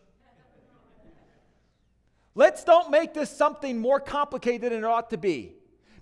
Let's 2.36 2.64
don't 2.64 2.90
make 2.90 3.14
this 3.14 3.30
something 3.30 3.80
more 3.80 4.00
complicated 4.00 4.72
than 4.72 4.80
it 4.80 4.86
ought 4.86 5.10
to 5.10 5.18
be 5.18 5.59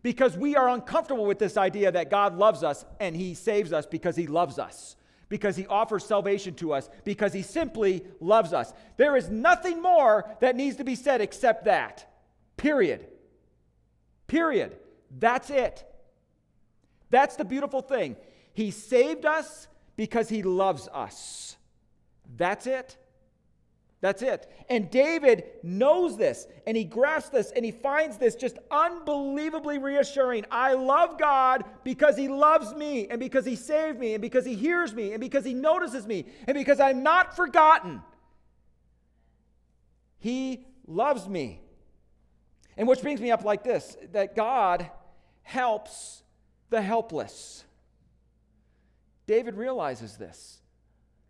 because 0.08 0.38
we 0.38 0.56
are 0.56 0.70
uncomfortable 0.70 1.26
with 1.26 1.38
this 1.38 1.58
idea 1.58 1.92
that 1.92 2.10
God 2.10 2.38
loves 2.38 2.64
us 2.64 2.86
and 2.98 3.14
He 3.14 3.34
saves 3.34 3.74
us 3.74 3.86
because 3.86 4.16
He 4.16 4.26
loves 4.26 4.58
us, 4.58 4.96
because 5.28 5.58
He 5.58 5.68
offers 5.68 6.06
salvation 6.06 6.54
to 6.54 6.72
us, 6.72 6.90
because 7.04 7.34
He 7.34 7.42
simply 7.42 8.06
loves 8.22 8.54
us. 8.54 8.72
There 8.96 9.18
is 9.18 9.30
nothing 9.30 9.82
more 9.82 10.24
that 10.40 10.56
needs 10.56 10.78
to 10.78 10.86
be 10.86 10.96
said 10.96 11.20
except 11.20 11.66
that. 11.66 12.10
Period. 12.56 13.06
Period. 14.28 14.78
That's 15.12 15.50
it. 15.50 15.84
That's 17.10 17.36
the 17.36 17.44
beautiful 17.44 17.82
thing. 17.82 18.16
He 18.54 18.72
saved 18.72 19.26
us 19.26 19.68
because 19.98 20.30
he 20.30 20.42
loves 20.42 20.88
us. 20.94 21.58
That's 22.38 22.66
it. 22.66 22.96
That's 24.00 24.22
it. 24.22 24.48
And 24.70 24.92
David 24.92 25.46
knows 25.64 26.18
this 26.18 26.48
and 26.68 26.78
he 26.78 26.84
grasps 26.84 27.30
this 27.30 27.52
and 27.56 27.66
he 27.66 27.72
finds 27.72 28.18
this 28.18 28.36
just 28.36 28.60
unbelievably 28.70 29.80
reassuring. 29.80 30.46
I 30.52 30.74
love 30.74 31.18
God 31.18 31.64
because 31.84 32.16
he 32.16 32.28
loves 32.28 32.76
me 32.76 33.08
and 33.10 33.20
because 33.20 33.44
he 33.44 33.56
saved 33.56 34.00
me 34.00 34.14
and 34.14 34.22
because 34.22 34.46
he 34.46 34.54
hears 34.54 34.94
me 34.94 35.14
and 35.14 35.22
because 35.22 35.44
he 35.44 35.56
notices 35.56 36.06
me 36.06 36.26
and 36.48 36.56
because 36.56 36.80
I'm 36.80 37.02
not 37.02 37.36
forgotten. 37.36 38.04
He 40.20 40.66
loves 40.86 41.28
me. 41.28 41.62
And 42.78 42.88
which 42.88 43.02
brings 43.02 43.20
me 43.20 43.32
up 43.32 43.44
like 43.44 43.64
this 43.64 43.98
that 44.12 44.36
God 44.36 44.92
helps 45.42 46.22
the 46.70 46.84
helpless. 46.84 47.64
David 49.26 49.56
realizes 49.56 50.18
this. 50.18 50.62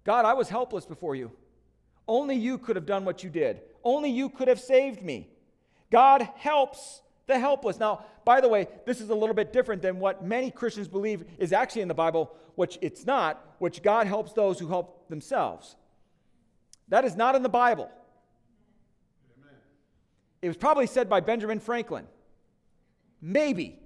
God, 0.04 0.26
I 0.26 0.34
was 0.34 0.50
helpless 0.50 0.86
before 0.86 1.16
you. 1.16 1.32
Only 2.08 2.36
you 2.36 2.58
could 2.58 2.76
have 2.76 2.86
done 2.86 3.06
what 3.06 3.24
you 3.24 3.30
did. 3.30 3.62
Only 3.84 4.10
you 4.10 4.30
could 4.30 4.48
have 4.48 4.60
saved 4.60 5.02
me. 5.02 5.30
God 5.92 6.28
helps 6.36 7.02
the 7.28 7.38
helpless. 7.38 7.80
Now, 7.80 8.06
by 8.26 8.42
the 8.42 8.48
way, 8.48 8.68
this 8.86 9.02
is 9.02 9.10
a 9.10 9.16
little 9.16 9.36
bit 9.36 9.54
different 9.54 9.82
than 9.82 10.00
what 10.00 10.24
many 10.24 10.50
Christians 10.50 10.88
believe 10.88 11.26
is 11.38 11.54
actually 11.54 11.82
in 11.82 11.88
the 11.88 11.94
Bible, 11.94 12.36
which 12.56 12.78
it's 12.82 13.06
not, 13.06 13.56
which 13.60 13.84
God 13.84 14.08
helps 14.08 14.34
those 14.34 14.60
who 14.60 14.68
help 14.68 15.10
themselves. 15.10 15.76
That 16.90 17.06
is 17.06 17.16
not 17.16 17.36
in 17.36 17.44
the 17.44 17.50
Bible. 17.50 17.90
Amen. 19.38 19.56
It 20.42 20.48
was 20.48 20.58
probably 20.58 20.88
said 20.88 21.10
by 21.10 21.20
Benjamin 21.20 21.60
Franklin. 21.60 22.08
Maybe. 23.22 23.80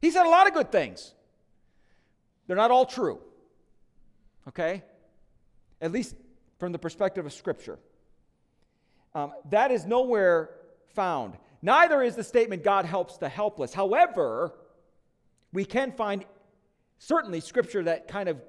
He 0.00 0.10
said 0.10 0.26
a 0.26 0.28
lot 0.28 0.46
of 0.46 0.54
good 0.54 0.72
things. 0.72 1.14
They're 2.46 2.56
not 2.56 2.70
all 2.70 2.86
true. 2.86 3.20
Okay? 4.48 4.82
At 5.80 5.92
least 5.92 6.14
from 6.58 6.72
the 6.72 6.78
perspective 6.78 7.26
of 7.26 7.32
Scripture. 7.32 7.78
Um, 9.14 9.32
that 9.50 9.70
is 9.70 9.86
nowhere 9.86 10.50
found. 10.94 11.34
Neither 11.62 12.02
is 12.02 12.16
the 12.16 12.24
statement 12.24 12.62
God 12.62 12.84
helps 12.84 13.16
the 13.16 13.28
helpless. 13.28 13.72
However, 13.72 14.52
we 15.52 15.64
can 15.64 15.92
find 15.92 16.24
certainly 16.98 17.40
Scripture 17.40 17.82
that 17.84 18.08
kind 18.08 18.28
of 18.28 18.40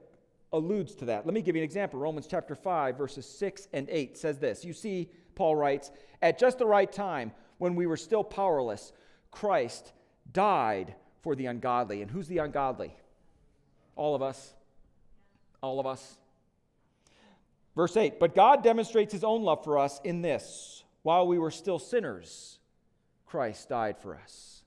alludes 0.52 0.96
to 0.96 1.06
that. 1.06 1.26
Let 1.26 1.34
me 1.34 1.42
give 1.42 1.56
you 1.56 1.62
an 1.62 1.66
example. 1.66 2.00
Romans 2.00 2.28
chapter 2.28 2.56
5, 2.56 2.98
verses 2.98 3.26
6 3.26 3.68
and 3.74 3.88
8 3.90 4.18
says 4.18 4.40
this. 4.40 4.66
You 4.66 4.74
see, 4.74 5.10
Paul 5.36 5.56
writes, 5.56 5.92
At 6.22 6.40
just 6.40 6.58
the 6.58 6.66
right 6.66 6.92
time, 6.92 7.32
when 7.58 7.76
we 7.76 7.86
were 7.86 7.98
still 7.98 8.24
powerless, 8.24 8.92
Christ 9.32 9.94
died 10.32 10.96
for 11.22 11.36
the 11.36 11.46
ungodly. 11.46 12.02
And 12.02 12.10
who's 12.10 12.28
the 12.28 12.40
ungodly? 12.40 12.96
All 13.96 14.16
of 14.16 14.22
us. 14.22 14.54
All 15.62 15.80
of 15.80 15.86
us. 15.86 16.18
Verse 17.76 17.96
8 17.96 18.20
But 18.20 18.36
God 18.36 18.64
demonstrates 18.64 19.12
his 19.12 19.24
own 19.24 19.44
love 19.44 19.64
for 19.64 19.78
us 19.78 20.00
in 20.04 20.22
this 20.22 20.84
while 21.04 21.28
we 21.28 21.38
were 21.38 21.52
still 21.52 21.80
sinners, 21.80 22.60
Christ 23.26 23.70
died 23.70 23.98
for 24.00 24.16
us. 24.16 24.64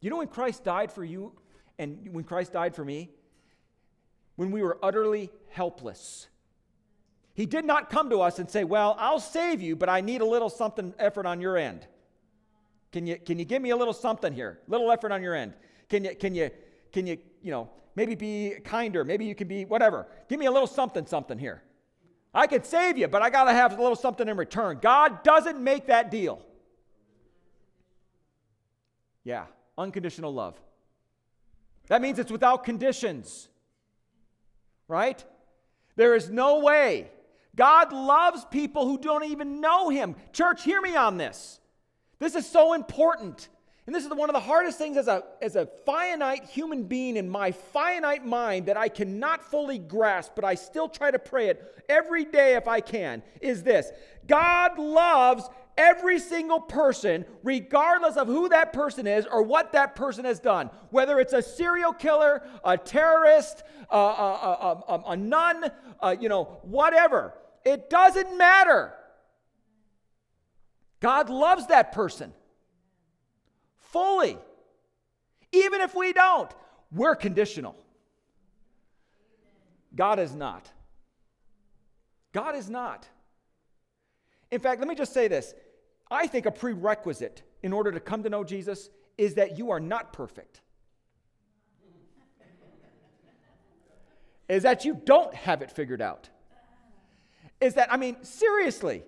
You 0.00 0.10
know 0.10 0.18
when 0.18 0.28
Christ 0.28 0.64
died 0.64 0.92
for 0.92 1.04
you 1.04 1.32
and 1.78 2.08
when 2.12 2.24
Christ 2.24 2.52
died 2.52 2.74
for 2.74 2.84
me? 2.84 3.10
When 4.36 4.50
we 4.50 4.62
were 4.62 4.78
utterly 4.82 5.30
helpless. 5.48 6.28
He 7.32 7.46
did 7.46 7.64
not 7.64 7.90
come 7.90 8.10
to 8.10 8.20
us 8.20 8.38
and 8.38 8.50
say, 8.50 8.64
Well, 8.64 8.96
I'll 8.98 9.20
save 9.20 9.62
you, 9.62 9.76
but 9.76 9.88
I 9.88 10.00
need 10.00 10.20
a 10.20 10.26
little 10.26 10.50
something 10.50 10.94
effort 10.98 11.26
on 11.26 11.40
your 11.40 11.56
end. 11.56 11.86
Can 12.92 13.06
you, 13.06 13.16
can 13.16 13.38
you 13.38 13.44
give 13.44 13.62
me 13.62 13.70
a 13.70 13.76
little 13.76 13.92
something 13.92 14.32
here? 14.32 14.60
Little 14.68 14.90
effort 14.90 15.12
on 15.12 15.22
your 15.22 15.34
end. 15.34 15.54
Can 15.88 16.04
you, 16.04 16.14
can 16.14 16.34
you, 16.34 16.50
can 16.92 17.06
you, 17.06 17.18
you 17.42 17.50
know, 17.50 17.70
maybe 17.94 18.14
be 18.14 18.54
kinder? 18.64 19.04
Maybe 19.04 19.24
you 19.24 19.34
can 19.34 19.48
be 19.48 19.64
whatever. 19.64 20.06
Give 20.28 20.38
me 20.38 20.46
a 20.46 20.50
little 20.50 20.66
something, 20.66 21.06
something 21.06 21.38
here. 21.38 21.62
I 22.36 22.46
could 22.46 22.66
save 22.66 22.98
you, 22.98 23.08
but 23.08 23.22
I 23.22 23.30
got 23.30 23.44
to 23.44 23.52
have 23.52 23.78
a 23.78 23.82
little 23.82 23.96
something 23.96 24.28
in 24.28 24.36
return. 24.36 24.78
God 24.82 25.22
doesn't 25.22 25.58
make 25.58 25.86
that 25.86 26.10
deal. 26.10 26.44
Yeah, 29.24 29.46
unconditional 29.78 30.34
love. 30.34 30.60
That 31.88 32.02
means 32.02 32.18
it's 32.18 32.30
without 32.30 32.62
conditions, 32.62 33.48
right? 34.86 35.24
There 35.96 36.14
is 36.14 36.28
no 36.28 36.58
way. 36.60 37.10
God 37.56 37.90
loves 37.90 38.44
people 38.50 38.86
who 38.86 38.98
don't 38.98 39.24
even 39.24 39.62
know 39.62 39.88
Him. 39.88 40.14
Church, 40.34 40.62
hear 40.62 40.82
me 40.82 40.94
on 40.94 41.16
this. 41.16 41.58
This 42.18 42.34
is 42.34 42.46
so 42.46 42.74
important. 42.74 43.48
And 43.86 43.94
this 43.94 44.04
is 44.04 44.10
one 44.10 44.28
of 44.28 44.34
the 44.34 44.40
hardest 44.40 44.78
things 44.78 44.96
as 44.96 45.06
a, 45.06 45.22
as 45.40 45.54
a 45.54 45.66
finite 45.84 46.44
human 46.44 46.84
being 46.84 47.16
in 47.16 47.28
my 47.28 47.52
finite 47.52 48.26
mind 48.26 48.66
that 48.66 48.76
I 48.76 48.88
cannot 48.88 49.44
fully 49.44 49.78
grasp, 49.78 50.32
but 50.34 50.44
I 50.44 50.56
still 50.56 50.88
try 50.88 51.12
to 51.12 51.20
pray 51.20 51.48
it 51.48 51.84
every 51.88 52.24
day 52.24 52.56
if 52.56 52.66
I 52.66 52.80
can, 52.80 53.22
is 53.40 53.62
this 53.62 53.92
God 54.26 54.76
loves 54.76 55.48
every 55.76 56.18
single 56.18 56.58
person, 56.58 57.24
regardless 57.44 58.16
of 58.16 58.26
who 58.26 58.48
that 58.48 58.72
person 58.72 59.06
is 59.06 59.24
or 59.24 59.42
what 59.42 59.72
that 59.72 59.94
person 59.94 60.24
has 60.24 60.40
done. 60.40 60.70
Whether 60.90 61.20
it's 61.20 61.32
a 61.32 61.42
serial 61.42 61.92
killer, 61.92 62.42
a 62.64 62.76
terrorist, 62.76 63.62
a, 63.88 63.96
a, 63.96 64.82
a, 64.88 65.02
a 65.10 65.16
nun, 65.16 65.70
you 66.18 66.28
know, 66.28 66.58
whatever. 66.62 67.34
It 67.64 67.88
doesn't 67.88 68.36
matter. 68.36 68.94
God 70.98 71.30
loves 71.30 71.68
that 71.68 71.92
person 71.92 72.32
fully. 73.92 74.38
Even 75.52 75.80
if 75.80 75.94
we 75.94 76.12
don't, 76.12 76.50
we're 76.92 77.14
conditional. 77.16 77.76
God 79.94 80.18
is 80.18 80.34
not. 80.34 80.70
God 82.32 82.54
is 82.54 82.68
not. 82.68 83.08
In 84.50 84.60
fact, 84.60 84.80
let 84.80 84.88
me 84.88 84.94
just 84.94 85.12
say 85.12 85.28
this. 85.28 85.54
I 86.10 86.26
think 86.26 86.46
a 86.46 86.50
prerequisite 86.50 87.42
in 87.62 87.72
order 87.72 87.90
to 87.90 88.00
come 88.00 88.22
to 88.22 88.30
know 88.30 88.44
Jesus 88.44 88.90
is 89.18 89.34
that 89.34 89.58
you 89.58 89.70
are 89.70 89.80
not 89.80 90.12
perfect. 90.12 90.60
is 94.48 94.62
that 94.62 94.84
you 94.84 95.00
don't 95.04 95.34
have 95.34 95.62
it 95.62 95.70
figured 95.70 96.00
out. 96.00 96.28
Is 97.60 97.74
that, 97.74 97.92
I 97.92 97.96
mean, 97.96 98.16
seriously. 98.22 99.02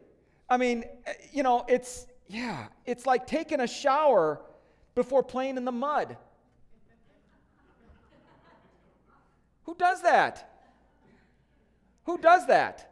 I 0.49 0.57
mean, 0.57 0.85
eh, 1.07 1.13
you 1.33 1.43
know, 1.43 1.65
it's, 1.69 2.07
yeah, 2.29 2.69
it's 2.87 3.07
like 3.07 3.27
taking 3.27 3.61
a 3.61 3.67
shower 3.67 4.43
before 4.99 5.23
playing 5.23 5.57
in 5.57 5.65
the 5.65 5.73
mud. 5.73 6.17
Who 9.63 9.77
does 9.77 10.03
that? 10.03 10.51
Who 12.05 12.19
does 12.19 12.49
that? 12.49 12.91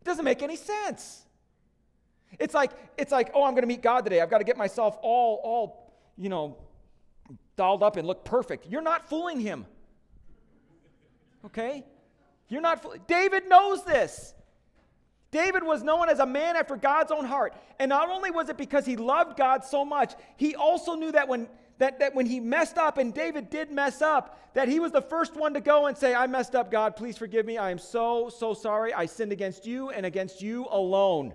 It 0.00 0.04
doesn't 0.04 0.24
make 0.24 0.42
any 0.42 0.56
sense. 0.56 1.26
It's 2.38 2.54
like 2.54 2.70
it's 2.96 3.12
like, 3.12 3.30
oh, 3.34 3.44
I'm 3.44 3.52
going 3.52 3.64
to 3.64 3.68
meet 3.68 3.82
God 3.82 4.00
today. 4.00 4.22
I've 4.22 4.30
got 4.30 4.38
to 4.38 4.44
get 4.44 4.56
myself 4.56 4.96
all 5.02 5.40
all, 5.44 5.92
you 6.16 6.30
know, 6.30 6.56
dolled 7.56 7.82
up 7.82 7.98
and 7.98 8.06
look 8.06 8.24
perfect. 8.24 8.66
You're 8.70 8.80
not 8.80 9.06
fooling 9.06 9.40
him. 9.40 9.66
Okay? 11.44 11.84
You're 12.48 12.62
not 12.62 12.82
fool- 12.82 12.96
David 13.06 13.46
knows 13.46 13.84
this. 13.84 14.32
David 15.34 15.64
was 15.64 15.82
known 15.82 16.08
as 16.08 16.20
a 16.20 16.26
man 16.26 16.54
after 16.54 16.76
God's 16.76 17.10
own 17.10 17.24
heart. 17.24 17.54
And 17.80 17.88
not 17.88 18.08
only 18.08 18.30
was 18.30 18.48
it 18.48 18.56
because 18.56 18.86
he 18.86 18.94
loved 18.94 19.36
God 19.36 19.64
so 19.64 19.84
much, 19.84 20.14
he 20.36 20.54
also 20.54 20.94
knew 20.94 21.10
that 21.10 21.26
when 21.26 21.48
that, 21.78 21.98
that 21.98 22.14
when 22.14 22.24
he 22.24 22.38
messed 22.38 22.78
up, 22.78 22.98
and 22.98 23.12
David 23.12 23.50
did 23.50 23.72
mess 23.72 24.00
up, 24.00 24.38
that 24.54 24.68
he 24.68 24.78
was 24.78 24.92
the 24.92 25.02
first 25.02 25.34
one 25.34 25.52
to 25.54 25.60
go 25.60 25.86
and 25.86 25.98
say, 25.98 26.14
I 26.14 26.28
messed 26.28 26.54
up, 26.54 26.70
God, 26.70 26.94
please 26.94 27.18
forgive 27.18 27.46
me. 27.46 27.58
I 27.58 27.72
am 27.72 27.78
so, 27.78 28.28
so 28.28 28.54
sorry. 28.54 28.94
I 28.94 29.06
sinned 29.06 29.32
against 29.32 29.66
you 29.66 29.90
and 29.90 30.06
against 30.06 30.40
you 30.40 30.68
alone. 30.70 31.34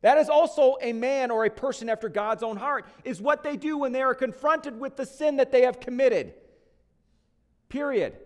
That 0.00 0.16
is 0.16 0.30
also 0.30 0.78
a 0.80 0.94
man 0.94 1.30
or 1.30 1.44
a 1.44 1.50
person 1.50 1.90
after 1.90 2.08
God's 2.08 2.42
own 2.42 2.56
heart, 2.56 2.86
is 3.04 3.20
what 3.20 3.44
they 3.44 3.58
do 3.58 3.76
when 3.76 3.92
they 3.92 4.00
are 4.00 4.14
confronted 4.14 4.80
with 4.80 4.96
the 4.96 5.04
sin 5.04 5.36
that 5.36 5.52
they 5.52 5.60
have 5.60 5.78
committed. 5.78 6.32
Period. 7.68 8.16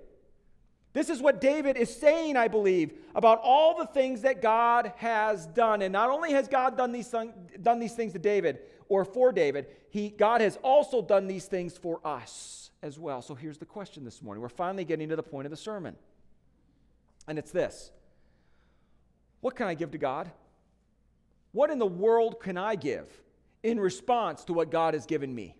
This 0.95 1.11
is 1.11 1.21
what 1.21 1.41
David 1.41 1.77
is 1.77 1.95
saying, 1.95 2.37
I 2.37 2.47
believe, 2.47 2.93
about 3.17 3.41
all 3.43 3.77
the 3.77 3.87
things 3.87 4.23
that 4.23 4.41
God 4.41 4.93
has 4.97 5.45
done. 5.47 5.83
And 5.83 5.93
not 5.93 6.09
only 6.09 6.33
has 6.33 6.47
God 6.47 6.77
done 6.77 6.93
these, 6.93 7.13
done 7.61 7.81
these 7.81 7.95
things 7.95 8.13
to 8.13 8.21
David 8.21 8.61
or 8.89 9.05
for 9.05 9.33
David, 9.33 9.67
he, 9.91 10.09
God 10.09 10.41
has 10.41 10.57
also 10.63 11.03
done 11.03 11.27
these 11.27 11.47
things 11.47 11.77
for 11.77 12.01
us 12.05 12.71
as 12.81 12.97
well. 12.97 13.23
So 13.23 13.35
here's 13.35 13.59
the 13.59 13.67
question 13.67 14.05
this 14.05 14.23
morning. 14.23 14.41
We're 14.41 14.49
finally 14.49 14.85
getting 14.85 15.09
to 15.09 15.17
the 15.17 15.23
point 15.23 15.47
of 15.47 15.51
the 15.51 15.57
sermon. 15.57 15.97
And 17.27 17.41
it's 17.41 17.51
this 17.51 17.91
What 19.41 19.57
can 19.57 19.67
I 19.67 19.75
give 19.75 19.91
to 19.91 19.99
God? 19.99 20.31
What 21.51 21.71
in 21.71 21.81
the 21.81 21.87
world 21.87 22.41
can 22.41 22.57
I 22.57 22.77
give 22.77 23.09
in 23.65 23.81
response 23.81 24.45
to 24.45 24.53
what 24.53 24.71
God 24.71 24.95
has 24.95 25.07
given 25.07 25.35
me? 25.35 25.57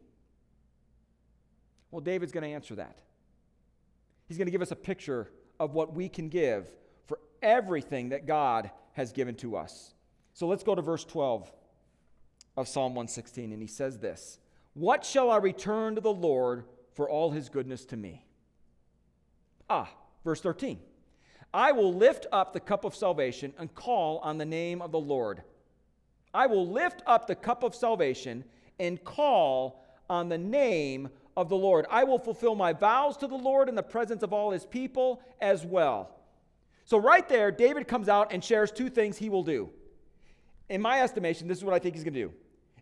Well, 1.91 2.01
David's 2.01 2.31
going 2.31 2.43
to 2.45 2.51
answer 2.51 2.77
that. 2.77 3.01
He's 4.27 4.39
going 4.39 4.47
to 4.47 4.53
give 4.53 4.63
us 4.63 4.71
a 4.71 4.77
picture 4.77 5.31
of 5.61 5.75
what 5.75 5.95
we 5.95 6.09
can 6.09 6.29
give 6.29 6.69
for 7.07 7.19
everything 7.43 8.11
that 8.11 8.27
God 8.27 8.71
has 8.93 9.13
given 9.13 9.35
to 9.37 9.57
us. 9.57 9.95
So 10.33 10.47
let's 10.47 10.65
go 10.65 10.75
to 10.75 10.83
verse 10.83 11.05
12 11.05 11.53
of 12.57 12.69
Psalm 12.69 12.95
116, 12.95 13.53
and 13.53 13.61
he 13.61 13.69
says 13.69 13.99
this 13.99 14.39
What 14.75 15.05
shall 15.05 15.31
I 15.31 15.37
return 15.37 15.95
to 15.95 16.01
the 16.01 16.13
Lord 16.13 16.65
for 16.95 17.09
all 17.11 17.33
his 17.33 17.49
goodness 17.49 17.85
to 17.87 17.97
me. 17.97 18.25
Ah, 19.69 19.91
verse 20.25 20.41
13. 20.41 20.79
I 21.53 21.73
will 21.73 21.93
lift 21.93 22.27
up 22.33 22.53
the 22.53 22.61
cup 22.61 22.85
of 22.85 22.97
salvation 22.97 23.53
and 23.59 23.75
call 23.75 24.19
on 24.19 24.39
the 24.39 24.45
name 24.45 24.81
of 24.81 24.93
the 24.93 24.99
Lord. 24.99 25.43
I 26.33 26.47
will 26.47 26.67
lift 26.67 27.03
up 27.07 27.27
the 27.27 27.37
cup 27.37 27.63
of 27.63 27.75
salvation 27.75 28.45
and 28.81 29.03
call 29.05 29.85
on 30.11 30.29
the 30.29 30.39
name 30.39 31.09
of 31.37 31.49
the 31.49 31.57
Lord. 31.57 31.87
I 31.91 32.05
will 32.05 32.19
fulfill 32.19 32.55
my 32.55 32.73
vows 32.73 33.17
to 33.19 33.27
the 33.27 33.37
Lord 33.37 33.69
in 33.69 33.75
the 33.75 33.83
presence 33.83 34.23
of 34.23 34.33
all 34.33 34.51
his 34.51 34.65
people 34.65 35.23
as 35.41 35.65
well. 35.65 36.11
So, 36.85 36.99
right 36.99 37.27
there, 37.29 37.51
David 37.51 37.89
comes 37.89 38.09
out 38.09 38.33
and 38.33 38.45
shares 38.45 38.71
two 38.71 38.91
things 38.91 39.17
he 39.17 39.31
will 39.31 39.43
do. 39.43 39.71
In 40.69 40.83
my 40.83 41.03
estimation, 41.03 41.49
this 41.49 41.59
is 41.59 41.65
what 41.65 41.75
I 41.75 41.79
think 41.79 41.95
he's 41.95 42.05
going 42.05 42.15
to 42.15 42.21
do. 42.21 42.33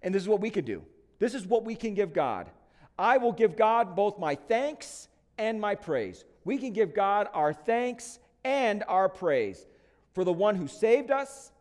And 0.02 0.14
this 0.14 0.22
is 0.22 0.28
what 0.28 0.40
we 0.40 0.50
can 0.50 0.64
do. 0.64 0.82
This 1.18 1.34
is 1.34 1.46
what 1.46 1.64
we 1.64 1.76
can 1.76 1.94
give 1.94 2.12
God. 2.12 2.50
I 2.98 3.18
will 3.18 3.32
give 3.32 3.56
God 3.56 3.94
both 3.94 4.18
my 4.18 4.34
thanks 4.34 5.08
and 5.38 5.60
my 5.60 5.74
praise. 5.74 6.24
We 6.44 6.58
can 6.58 6.72
give 6.72 6.94
God 6.94 7.28
our 7.32 7.52
thanks 7.52 8.18
and 8.44 8.82
our 8.88 9.08
praise 9.08 9.66
for 10.14 10.24
the 10.24 10.32
one 10.32 10.56
who 10.56 10.66
saved 10.66 11.10
us, 11.10 11.52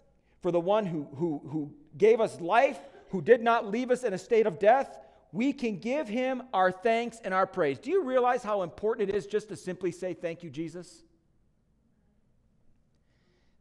for 0.42 0.52
the 0.52 0.60
one 0.60 0.86
who, 0.86 1.08
who, 1.16 1.42
who 1.48 1.72
gave 1.98 2.20
us 2.20 2.42
life, 2.42 2.80
who 3.10 3.22
did 3.22 3.42
not 3.42 3.70
leave 3.70 3.92
us 3.92 4.04
in 4.04 4.14
a 4.14 4.18
state 4.18 4.48
of 4.48 4.60
death. 4.60 4.98
We 5.34 5.54
can 5.54 5.78
give 5.78 6.08
him 6.08 6.44
our 6.54 6.72
thanks 6.72 7.20
and 7.24 7.34
our 7.34 7.48
praise. 7.48 7.80
Do 7.80 7.90
you 7.90 8.04
realize 8.04 8.44
how 8.44 8.64
important 8.64 9.10
it 9.10 9.16
is 9.16 9.26
just 9.26 9.50
to 9.50 9.56
simply 9.56 9.92
say, 9.92 10.14
Thank 10.14 10.44
you, 10.44 10.50
Jesus? 10.50 11.04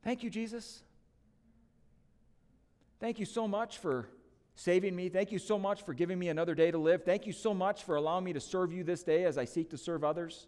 Thank 0.02 0.22
you, 0.22 0.30
Jesus. 0.30 0.82
Thank 2.98 3.18
you 3.18 3.26
so 3.26 3.46
much 3.46 3.78
for 3.78 4.08
saving 4.54 4.94
me. 4.94 5.08
Thank 5.08 5.32
you 5.32 5.38
so 5.38 5.58
much 5.58 5.82
for 5.82 5.94
giving 5.94 6.18
me 6.18 6.28
another 6.28 6.54
day 6.54 6.70
to 6.70 6.78
live. 6.78 7.04
Thank 7.04 7.26
you 7.26 7.32
so 7.32 7.54
much 7.54 7.84
for 7.84 7.96
allowing 7.96 8.24
me 8.24 8.32
to 8.32 8.40
serve 8.40 8.72
you 8.72 8.84
this 8.84 9.02
day 9.02 9.24
as 9.24 9.38
I 9.38 9.44
seek 9.44 9.70
to 9.70 9.78
serve 9.78 10.04
others. 10.04 10.46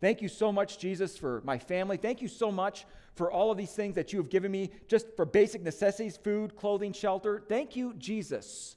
Thank 0.00 0.20
you 0.20 0.28
so 0.28 0.52
much, 0.52 0.78
Jesus, 0.78 1.16
for 1.16 1.40
my 1.44 1.58
family. 1.58 1.96
Thank 1.96 2.20
you 2.20 2.28
so 2.28 2.50
much 2.50 2.84
for 3.14 3.30
all 3.30 3.50
of 3.50 3.56
these 3.56 3.72
things 3.72 3.94
that 3.94 4.12
you 4.12 4.18
have 4.18 4.28
given 4.28 4.50
me 4.50 4.70
just 4.88 5.06
for 5.14 5.24
basic 5.24 5.62
necessities 5.62 6.16
food, 6.16 6.56
clothing, 6.56 6.92
shelter. 6.92 7.42
Thank 7.48 7.76
you, 7.76 7.94
Jesus. 7.94 8.76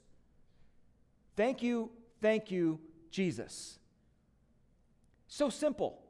Thank 1.38 1.62
you, 1.62 1.90
thank 2.20 2.50
you, 2.50 2.80
Jesus. 3.12 3.78
So 5.28 5.50
simple. 5.50 6.00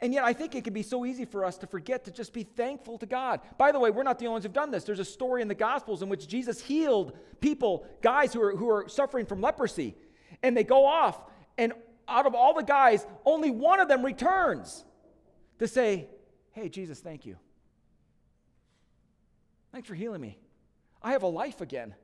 And 0.00 0.14
yet, 0.14 0.24
I 0.24 0.32
think 0.32 0.54
it 0.54 0.64
can 0.64 0.72
be 0.72 0.82
so 0.82 1.04
easy 1.04 1.26
for 1.26 1.44
us 1.44 1.58
to 1.58 1.66
forget 1.66 2.06
to 2.06 2.10
just 2.10 2.32
be 2.32 2.44
thankful 2.44 2.96
to 2.96 3.04
God. 3.04 3.40
By 3.58 3.72
the 3.72 3.78
way, 3.78 3.90
we're 3.90 4.04
not 4.04 4.18
the 4.18 4.24
only 4.24 4.36
ones 4.36 4.44
who've 4.44 4.54
done 4.54 4.70
this. 4.70 4.84
There's 4.84 5.00
a 5.00 5.04
story 5.04 5.42
in 5.42 5.48
the 5.48 5.54
Gospels 5.54 6.00
in 6.00 6.08
which 6.08 6.26
Jesus 6.26 6.62
healed 6.62 7.12
people, 7.42 7.86
guys 8.00 8.32
who 8.32 8.40
are, 8.40 8.56
who 8.56 8.70
are 8.70 8.88
suffering 8.88 9.26
from 9.26 9.42
leprosy. 9.42 9.96
And 10.42 10.56
they 10.56 10.64
go 10.64 10.86
off, 10.86 11.22
and 11.58 11.74
out 12.08 12.24
of 12.24 12.34
all 12.34 12.54
the 12.54 12.62
guys, 12.62 13.06
only 13.26 13.50
one 13.50 13.80
of 13.80 13.88
them 13.88 14.02
returns 14.02 14.82
to 15.58 15.68
say, 15.68 16.08
Hey, 16.52 16.70
Jesus, 16.70 17.00
thank 17.00 17.26
you. 17.26 17.36
Thanks 19.72 19.86
for 19.86 19.94
healing 19.94 20.22
me. 20.22 20.38
I 21.02 21.12
have 21.12 21.22
a 21.22 21.28
life 21.28 21.60
again. 21.60 21.94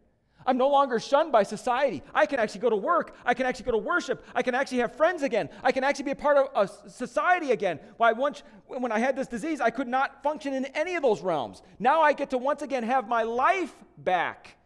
I'm 0.46 0.56
no 0.56 0.68
longer 0.68 0.98
shunned 0.98 1.32
by 1.32 1.42
society. 1.42 2.02
I 2.14 2.26
can 2.26 2.40
actually 2.40 2.60
go 2.60 2.70
to 2.70 2.76
work. 2.76 3.14
I 3.24 3.34
can 3.34 3.46
actually 3.46 3.66
go 3.66 3.72
to 3.72 3.78
worship. 3.78 4.24
I 4.34 4.42
can 4.42 4.54
actually 4.54 4.78
have 4.78 4.96
friends 4.96 5.22
again. 5.22 5.50
I 5.62 5.72
can 5.72 5.84
actually 5.84 6.06
be 6.06 6.10
a 6.12 6.16
part 6.16 6.36
of 6.36 6.48
a 6.54 6.90
society 6.90 7.52
again. 7.52 7.78
Why 7.96 8.12
once 8.12 8.42
when 8.66 8.92
I 8.92 8.98
had 8.98 9.16
this 9.16 9.26
disease, 9.26 9.60
I 9.60 9.70
could 9.70 9.88
not 9.88 10.22
function 10.22 10.54
in 10.54 10.64
any 10.66 10.94
of 10.94 11.02
those 11.02 11.20
realms. 11.20 11.62
Now 11.78 12.00
I 12.00 12.12
get 12.12 12.30
to 12.30 12.38
once 12.38 12.62
again 12.62 12.82
have 12.84 13.08
my 13.08 13.22
life 13.22 13.74
back. 13.98 14.56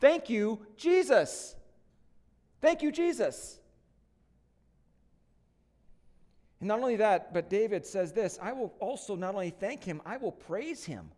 Thank 0.00 0.30
you, 0.30 0.66
Jesus. 0.76 1.54
Thank 2.60 2.82
you, 2.82 2.90
Jesus. 2.90 3.60
And 6.60 6.68
not 6.68 6.80
only 6.80 6.96
that, 6.96 7.32
but 7.32 7.48
David 7.48 7.86
says 7.86 8.12
this 8.12 8.38
I 8.40 8.52
will 8.52 8.74
also 8.80 9.16
not 9.16 9.34
only 9.34 9.50
thank 9.50 9.84
him, 9.84 10.00
I 10.04 10.16
will 10.16 10.32
praise 10.32 10.84
him. 10.84 11.10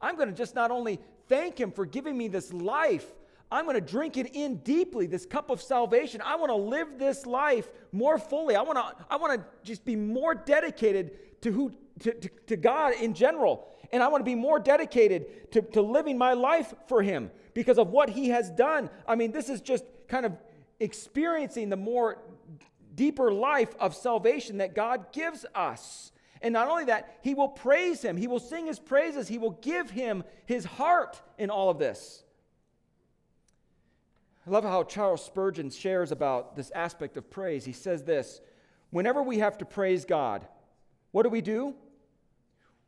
I'm 0.00 0.16
going 0.16 0.28
to 0.28 0.34
just 0.34 0.54
not 0.54 0.70
only 0.70 1.00
thank 1.28 1.58
him 1.58 1.70
for 1.70 1.84
giving 1.84 2.16
me 2.16 2.28
this 2.28 2.52
life, 2.52 3.06
I'm 3.52 3.66
going 3.66 3.74
to 3.74 3.80
drink 3.80 4.16
it 4.16 4.34
in 4.34 4.56
deeply, 4.56 5.06
this 5.06 5.26
cup 5.26 5.50
of 5.50 5.60
salvation. 5.60 6.22
I 6.24 6.36
want 6.36 6.48
to 6.50 6.56
live 6.56 6.98
this 6.98 7.26
life 7.26 7.68
more 7.92 8.18
fully. 8.18 8.56
I 8.56 8.62
want 8.62 8.78
to, 8.78 9.04
I 9.10 9.16
want 9.16 9.38
to 9.38 9.46
just 9.62 9.84
be 9.84 9.94
more 9.94 10.34
dedicated 10.34 11.42
to, 11.42 11.52
who, 11.52 11.72
to, 12.00 12.14
to, 12.14 12.28
to 12.46 12.56
God 12.56 12.94
in 12.94 13.12
general. 13.12 13.68
And 13.92 14.02
I 14.02 14.08
want 14.08 14.22
to 14.22 14.24
be 14.24 14.34
more 14.34 14.58
dedicated 14.58 15.52
to, 15.52 15.60
to 15.60 15.82
living 15.82 16.16
my 16.16 16.32
life 16.32 16.72
for 16.88 17.02
Him 17.02 17.30
because 17.52 17.78
of 17.78 17.90
what 17.90 18.08
He 18.08 18.30
has 18.30 18.50
done. 18.50 18.88
I 19.06 19.16
mean, 19.16 19.32
this 19.32 19.50
is 19.50 19.60
just 19.60 19.84
kind 20.08 20.24
of 20.24 20.32
experiencing 20.80 21.68
the 21.68 21.76
more 21.76 22.22
deeper 22.94 23.30
life 23.32 23.74
of 23.78 23.94
salvation 23.94 24.58
that 24.58 24.74
God 24.74 25.12
gives 25.12 25.44
us. 25.54 26.12
And 26.40 26.54
not 26.54 26.68
only 26.68 26.86
that, 26.86 27.18
He 27.22 27.34
will 27.34 27.48
praise 27.48 28.00
Him, 28.00 28.16
He 28.16 28.28
will 28.28 28.40
sing 28.40 28.66
His 28.66 28.78
praises, 28.78 29.28
He 29.28 29.36
will 29.36 29.58
give 29.60 29.90
Him 29.90 30.24
His 30.46 30.64
heart 30.64 31.20
in 31.36 31.50
all 31.50 31.68
of 31.68 31.78
this. 31.78 32.24
I 34.46 34.50
love 34.50 34.64
how 34.64 34.82
Charles 34.82 35.24
Spurgeon 35.24 35.70
shares 35.70 36.10
about 36.10 36.56
this 36.56 36.70
aspect 36.72 37.16
of 37.16 37.30
praise. 37.30 37.64
He 37.64 37.72
says 37.72 38.02
this 38.02 38.40
Whenever 38.90 39.22
we 39.22 39.38
have 39.38 39.58
to 39.58 39.64
praise 39.64 40.04
God, 40.04 40.46
what 41.12 41.22
do 41.22 41.28
we 41.28 41.40
do? 41.40 41.74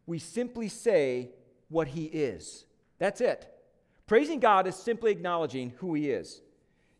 We 0.07 0.19
simply 0.19 0.69
say 0.69 1.31
what 1.69 1.89
He 1.89 2.05
is. 2.05 2.67
That's 2.99 3.21
it. 3.21 3.51
Praising 4.07 4.41
God 4.41 4.67
is 4.67 4.77
simply 4.77 5.13
acknowledging 5.13 5.73
who 5.79 5.95
He 5.95 6.11
is. 6.11 6.43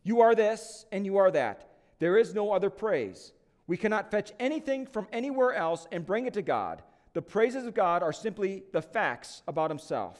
You 0.03 0.21
are 0.21 0.35
this 0.35 0.85
and 0.91 1.05
you 1.05 1.17
are 1.17 1.31
that. 1.31 1.69
There 1.99 2.17
is 2.17 2.33
no 2.33 2.51
other 2.51 2.69
praise. 2.69 3.33
We 3.67 3.77
cannot 3.77 4.11
fetch 4.11 4.31
anything 4.39 4.85
from 4.85 5.07
anywhere 5.11 5.53
else 5.53 5.87
and 5.91 6.05
bring 6.05 6.27
it 6.27 6.33
to 6.33 6.41
God. 6.41 6.83
The 7.13 7.21
praises 7.21 7.65
of 7.65 7.73
God 7.73 8.03
are 8.03 8.13
simply 8.13 8.63
the 8.71 8.81
facts 8.81 9.41
about 9.47 9.71
Himself. 9.71 10.19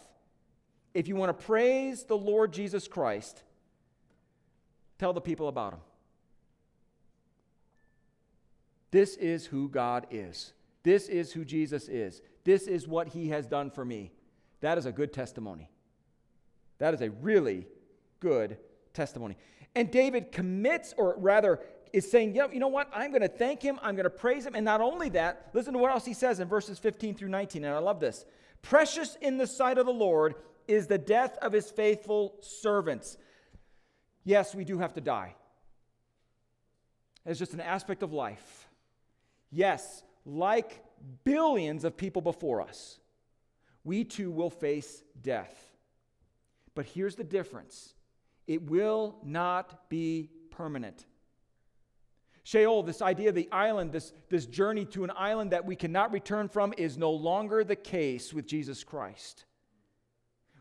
If 0.93 1.07
you 1.07 1.15
want 1.15 1.37
to 1.37 1.45
praise 1.45 2.03
the 2.03 2.17
Lord 2.17 2.53
Jesus 2.53 2.87
Christ, 2.87 3.43
Tell 4.97 5.13
the 5.13 5.21
people 5.21 5.47
about 5.47 5.73
him. 5.73 5.79
This 8.91 9.17
is 9.17 9.45
who 9.45 9.67
God 9.69 10.07
is. 10.09 10.53
This 10.83 11.09
is 11.09 11.33
who 11.33 11.43
Jesus 11.43 11.89
is. 11.89 12.21
This 12.43 12.67
is 12.67 12.87
what 12.87 13.09
he 13.09 13.29
has 13.29 13.47
done 13.47 13.71
for 13.71 13.83
me. 13.83 14.11
That 14.61 14.77
is 14.77 14.85
a 14.85 14.91
good 14.91 15.11
testimony. 15.11 15.69
That 16.77 16.93
is 16.93 17.01
a 17.01 17.09
really 17.09 17.67
good 18.19 18.57
testimony. 18.93 19.37
And 19.75 19.91
David 19.91 20.31
commits, 20.31 20.93
or 20.97 21.15
rather, 21.17 21.59
is 21.91 22.09
saying, 22.09 22.35
yeah, 22.35 22.47
you 22.51 22.59
know 22.59 22.67
what? 22.67 22.89
I'm 22.93 23.11
going 23.11 23.21
to 23.21 23.27
thank 23.27 23.61
him. 23.61 23.79
I'm 23.81 23.95
going 23.95 24.05
to 24.05 24.09
praise 24.09 24.45
him. 24.45 24.55
And 24.55 24.63
not 24.63 24.81
only 24.81 25.09
that, 25.09 25.49
listen 25.53 25.73
to 25.73 25.79
what 25.79 25.91
else 25.91 26.05
he 26.05 26.13
says 26.13 26.39
in 26.39 26.47
verses 26.47 26.79
15 26.79 27.15
through 27.15 27.29
19. 27.29 27.63
And 27.63 27.73
I 27.73 27.79
love 27.79 27.99
this. 27.99 28.25
Precious 28.61 29.17
in 29.21 29.37
the 29.37 29.47
sight 29.47 29.77
of 29.77 29.85
the 29.85 29.93
Lord 29.93 30.35
is 30.67 30.87
the 30.87 30.97
death 30.97 31.37
of 31.41 31.51
his 31.51 31.69
faithful 31.69 32.35
servants. 32.41 33.17
Yes, 34.25 34.53
we 34.53 34.65
do 34.65 34.79
have 34.79 34.93
to 34.95 35.01
die. 35.01 35.35
It's 37.25 37.39
just 37.39 37.53
an 37.53 37.61
aspect 37.61 38.03
of 38.03 38.11
life. 38.11 38.67
Yes, 39.51 40.03
like 40.25 40.83
billions 41.23 41.85
of 41.85 41.95
people 41.95 42.21
before 42.21 42.61
us, 42.61 42.99
we 43.83 44.03
too 44.03 44.31
will 44.31 44.49
face 44.49 45.03
death. 45.21 45.71
But 46.73 46.87
here's 46.87 47.15
the 47.15 47.23
difference 47.23 47.93
it 48.47 48.69
will 48.69 49.15
not 49.23 49.89
be 49.89 50.29
permanent. 50.51 51.05
Sheol, 52.43 52.83
this 52.83 53.01
idea 53.01 53.29
of 53.29 53.35
the 53.35 53.51
island, 53.51 53.91
this, 53.91 54.13
this 54.29 54.45
journey 54.45 54.85
to 54.85 55.03
an 55.03 55.11
island 55.15 55.51
that 55.51 55.65
we 55.65 55.75
cannot 55.75 56.11
return 56.11 56.47
from, 56.47 56.75
is 56.77 56.95
no 56.95 57.09
longer 57.09 57.63
the 57.63 57.75
case 57.75 58.33
with 58.33 58.45
Jesus 58.45 58.83
Christ. 58.83 59.45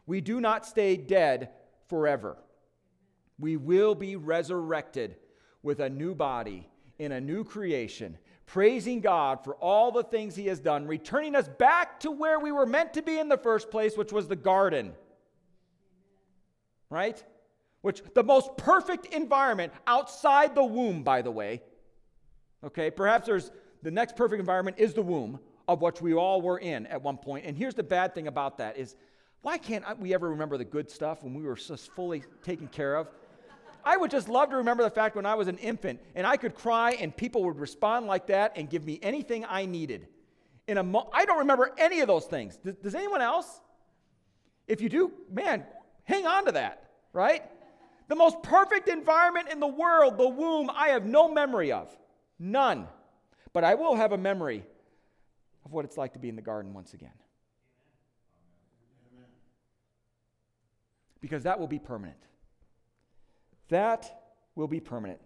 We 0.06 0.22
do 0.22 0.40
not 0.40 0.64
stay 0.64 0.96
dead 0.96 1.50
forever. 1.88 2.38
We 3.38 3.56
will 3.56 3.94
be 3.94 4.16
resurrected 4.16 5.16
with 5.62 5.80
a 5.80 5.90
new 5.90 6.14
body 6.14 6.68
in 6.98 7.12
a 7.12 7.20
new 7.20 7.44
creation, 7.44 8.16
praising 8.46 9.00
God 9.00 9.42
for 9.42 9.54
all 9.56 9.90
the 9.90 10.04
things 10.04 10.36
He 10.36 10.46
has 10.46 10.60
done, 10.60 10.86
returning 10.86 11.34
us 11.34 11.48
back 11.48 12.00
to 12.00 12.10
where 12.10 12.38
we 12.38 12.52
were 12.52 12.66
meant 12.66 12.94
to 12.94 13.02
be 13.02 13.18
in 13.18 13.28
the 13.28 13.38
first 13.38 13.70
place, 13.70 13.96
which 13.96 14.12
was 14.12 14.28
the 14.28 14.36
garden. 14.36 14.92
Right? 16.90 17.22
Which, 17.80 18.02
the 18.14 18.22
most 18.22 18.56
perfect 18.56 19.06
environment 19.06 19.72
outside 19.86 20.54
the 20.54 20.64
womb, 20.64 21.02
by 21.02 21.22
the 21.22 21.30
way. 21.30 21.62
Okay, 22.62 22.90
perhaps 22.90 23.26
there's 23.26 23.50
the 23.82 23.90
next 23.90 24.16
perfect 24.16 24.40
environment 24.40 24.78
is 24.78 24.94
the 24.94 25.02
womb 25.02 25.38
of 25.68 25.82
which 25.82 26.00
we 26.00 26.14
all 26.14 26.40
were 26.40 26.58
in 26.58 26.86
at 26.86 27.02
one 27.02 27.16
point. 27.16 27.44
And 27.46 27.56
here's 27.56 27.74
the 27.74 27.82
bad 27.82 28.14
thing 28.14 28.28
about 28.28 28.58
that 28.58 28.78
is 28.78 28.96
why 29.42 29.58
can't 29.58 29.84
we 29.98 30.14
ever 30.14 30.30
remember 30.30 30.56
the 30.56 30.64
good 30.64 30.90
stuff 30.90 31.22
when 31.22 31.34
we 31.34 31.42
were 31.42 31.56
just 31.56 31.90
fully 31.92 32.22
taken 32.42 32.66
care 32.68 32.96
of? 32.96 33.08
I 33.84 33.96
would 33.96 34.10
just 34.10 34.28
love 34.28 34.50
to 34.50 34.56
remember 34.56 34.82
the 34.82 34.90
fact 34.90 35.16
when 35.16 35.26
I 35.26 35.34
was 35.34 35.48
an 35.48 35.58
infant 35.58 36.00
and 36.14 36.26
I 36.26 36.36
could 36.36 36.54
cry 36.54 36.92
and 36.92 37.16
people 37.16 37.44
would 37.44 37.58
respond 37.58 38.06
like 38.06 38.28
that 38.28 38.52
and 38.56 38.68
give 38.68 38.84
me 38.84 38.98
anything 39.02 39.44
I 39.48 39.66
needed. 39.66 40.08
In 40.66 40.78
a 40.78 40.82
mo- 40.82 41.10
I 41.12 41.24
don't 41.24 41.40
remember 41.40 41.72
any 41.76 42.00
of 42.00 42.08
those 42.08 42.24
things. 42.24 42.56
Does, 42.56 42.74
does 42.76 42.94
anyone 42.94 43.20
else? 43.20 43.60
If 44.66 44.80
you 44.80 44.88
do, 44.88 45.12
man, 45.30 45.64
hang 46.04 46.26
on 46.26 46.46
to 46.46 46.52
that, 46.52 46.90
right? 47.12 47.42
The 48.08 48.16
most 48.16 48.42
perfect 48.42 48.88
environment 48.88 49.48
in 49.50 49.60
the 49.60 49.66
world, 49.66 50.18
the 50.18 50.28
womb, 50.28 50.70
I 50.74 50.88
have 50.88 51.04
no 51.04 51.28
memory 51.28 51.72
of. 51.72 51.94
None. 52.38 52.88
But 53.52 53.64
I 53.64 53.74
will 53.74 53.94
have 53.94 54.12
a 54.12 54.18
memory 54.18 54.64
of 55.64 55.72
what 55.72 55.84
it's 55.84 55.96
like 55.96 56.14
to 56.14 56.18
be 56.18 56.28
in 56.28 56.36
the 56.36 56.42
garden 56.42 56.74
once 56.74 56.94
again. 56.94 57.12
Because 61.20 61.44
that 61.44 61.58
will 61.58 61.68
be 61.68 61.78
permanent. 61.78 62.18
That 63.74 64.20
will 64.54 64.68
be 64.68 64.78
permanent. 64.78 65.20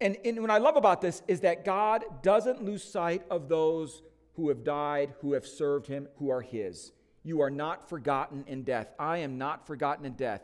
And, 0.00 0.16
and 0.24 0.40
what 0.40 0.52
I 0.52 0.58
love 0.58 0.76
about 0.76 1.00
this 1.00 1.20
is 1.26 1.40
that 1.40 1.64
God 1.64 2.04
doesn't 2.22 2.62
lose 2.62 2.84
sight 2.84 3.24
of 3.28 3.48
those 3.48 4.02
who 4.34 4.50
have 4.50 4.62
died, 4.62 5.14
who 5.20 5.32
have 5.32 5.44
served 5.44 5.88
him, 5.88 6.06
who 6.18 6.30
are 6.30 6.42
his. 6.42 6.92
You 7.24 7.40
are 7.40 7.50
not 7.50 7.88
forgotten 7.88 8.44
in 8.46 8.62
death. 8.62 8.92
I 9.00 9.18
am 9.18 9.36
not 9.36 9.66
forgotten 9.66 10.06
in 10.06 10.12
death. 10.12 10.42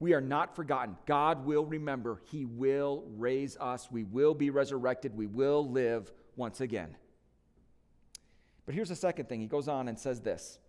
We 0.00 0.14
are 0.14 0.22
not 0.22 0.56
forgotten. 0.56 0.96
God 1.04 1.44
will 1.44 1.66
remember. 1.66 2.22
He 2.30 2.46
will 2.46 3.04
raise 3.18 3.58
us. 3.58 3.90
We 3.90 4.04
will 4.04 4.32
be 4.32 4.48
resurrected. 4.48 5.14
We 5.14 5.26
will 5.26 5.70
live 5.70 6.10
once 6.34 6.62
again. 6.62 6.96
But 8.64 8.74
here's 8.74 8.88
the 8.88 8.96
second 8.96 9.28
thing. 9.28 9.42
He 9.42 9.48
goes 9.48 9.68
on 9.68 9.86
and 9.86 9.98
says 9.98 10.22
this 10.22 10.60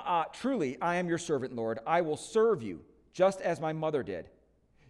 uh, 0.00 0.24
Truly, 0.32 0.78
I 0.82 0.96
am 0.96 1.06
your 1.08 1.18
servant, 1.18 1.54
Lord. 1.54 1.78
I 1.86 2.00
will 2.00 2.16
serve 2.16 2.60
you, 2.60 2.80
just 3.16 3.40
as 3.40 3.60
my 3.60 3.72
mother 3.72 4.02
did. 4.02 4.28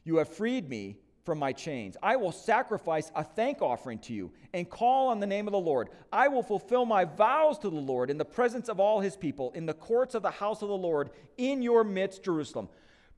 You 0.02 0.16
have 0.16 0.28
freed 0.28 0.68
me 0.68 0.96
from 1.24 1.38
my 1.38 1.52
chains. 1.52 1.96
I 2.02 2.16
will 2.16 2.32
sacrifice 2.32 3.12
a 3.14 3.22
thank 3.22 3.62
offering 3.62 4.00
to 4.00 4.12
you 4.12 4.32
and 4.52 4.68
call 4.68 5.08
on 5.08 5.20
the 5.20 5.28
name 5.28 5.46
of 5.46 5.52
the 5.52 5.60
Lord. 5.60 5.90
I 6.12 6.26
will 6.26 6.42
fulfill 6.42 6.86
my 6.86 7.04
vows 7.04 7.56
to 7.60 7.70
the 7.70 7.76
Lord 7.76 8.10
in 8.10 8.18
the 8.18 8.24
presence 8.24 8.68
of 8.68 8.80
all 8.80 9.00
his 9.00 9.16
people, 9.16 9.52
in 9.52 9.64
the 9.64 9.74
courts 9.74 10.16
of 10.16 10.22
the 10.22 10.30
house 10.32 10.60
of 10.62 10.68
the 10.68 10.76
Lord, 10.76 11.10
in 11.36 11.62
your 11.62 11.84
midst, 11.84 12.24
Jerusalem. 12.24 12.68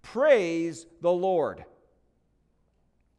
Praise 0.03 0.85
the 1.01 1.11
Lord. 1.11 1.65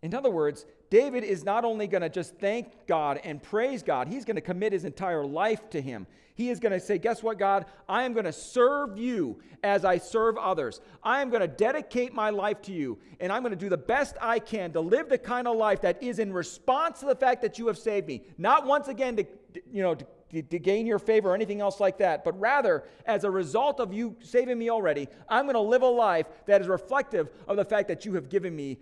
In 0.04 0.14
other 0.14 0.30
words, 0.30 0.68
David 0.90 1.24
is 1.24 1.44
not 1.44 1.66
only 1.66 1.88
going 1.88 2.02
to 2.02 2.10
just 2.10 2.36
thank 2.38 2.88
God 2.88 3.20
and 3.24 3.42
praise 3.42 3.84
God, 3.84 4.08
he's 4.08 4.26
going 4.26 4.36
to 4.36 4.42
commit 4.42 4.74
his 4.74 4.86
entire 4.86 5.24
life 5.24 5.70
to 5.70 5.82
him. 5.82 6.08
He 6.34 6.50
is 6.50 6.60
going 6.60 6.72
to 6.72 6.80
say, 6.80 6.98
Guess 6.98 7.22
what, 7.22 7.38
God? 7.38 7.66
I 7.88 8.04
am 8.04 8.14
going 8.14 8.26
to 8.26 8.32
serve 8.32 8.98
you 8.98 9.40
as 9.62 9.84
I 9.84 9.98
serve 9.98 10.38
others. 10.38 10.80
I 11.04 11.22
am 11.22 11.30
going 11.30 11.42
to 11.42 11.48
dedicate 11.48 12.14
my 12.14 12.30
life 12.30 12.62
to 12.64 12.72
you, 12.72 12.98
and 13.20 13.32
I'm 13.32 13.44
going 13.44 13.52
to 13.52 13.60
do 13.60 13.70
the 13.70 13.78
best 13.78 14.16
I 14.22 14.40
can 14.40 14.72
to 14.72 14.80
live 14.80 15.10
the 15.10 15.18
kind 15.18 15.48
of 15.48 15.58
life 15.58 15.82
that 15.82 16.02
is 16.02 16.18
in 16.18 16.32
response 16.32 17.02
to 17.02 17.08
the 17.08 17.16
fact 17.16 17.42
that 17.42 17.60
you 17.60 17.68
have 17.68 17.78
saved 17.78 18.08
me. 18.08 18.24
Not 18.38 18.66
once 18.66 18.88
again 18.88 19.18
to, 19.18 19.26
you 19.70 19.84
know, 19.84 19.96
to, 19.96 20.42
to 20.42 20.60
gain 20.60 20.88
your 20.88 21.00
favor 21.00 21.32
or 21.32 21.36
anything 21.36 21.60
else 21.60 21.80
like 21.80 21.98
that, 21.98 22.24
but 22.24 22.40
rather 22.40 22.86
as 23.06 23.26
a 23.26 23.30
result 23.30 23.80
of 23.80 23.94
you 23.94 24.16
saving 24.22 24.58
me 24.58 24.70
already, 24.70 25.08
I'm 25.28 25.46
going 25.46 25.56
to 25.56 25.60
live 25.60 25.82
a 25.82 25.88
life 25.88 26.28
that 26.46 26.62
is 26.62 26.68
reflective 26.68 27.30
of 27.48 27.58
the 27.58 27.66
fact 27.66 27.90
that 27.90 28.06
you 28.06 28.14
have 28.14 28.30
given 28.30 28.56
me 28.56 28.78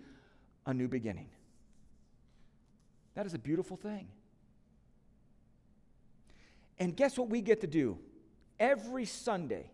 a 0.66 0.72
new 0.72 0.88
beginning. 0.88 1.28
That 3.18 3.26
is 3.26 3.34
a 3.34 3.38
beautiful 3.38 3.76
thing. 3.76 4.06
And 6.78 6.96
guess 6.96 7.18
what 7.18 7.28
we 7.28 7.40
get 7.40 7.62
to 7.62 7.66
do? 7.66 7.98
Every 8.60 9.06
Sunday, 9.06 9.72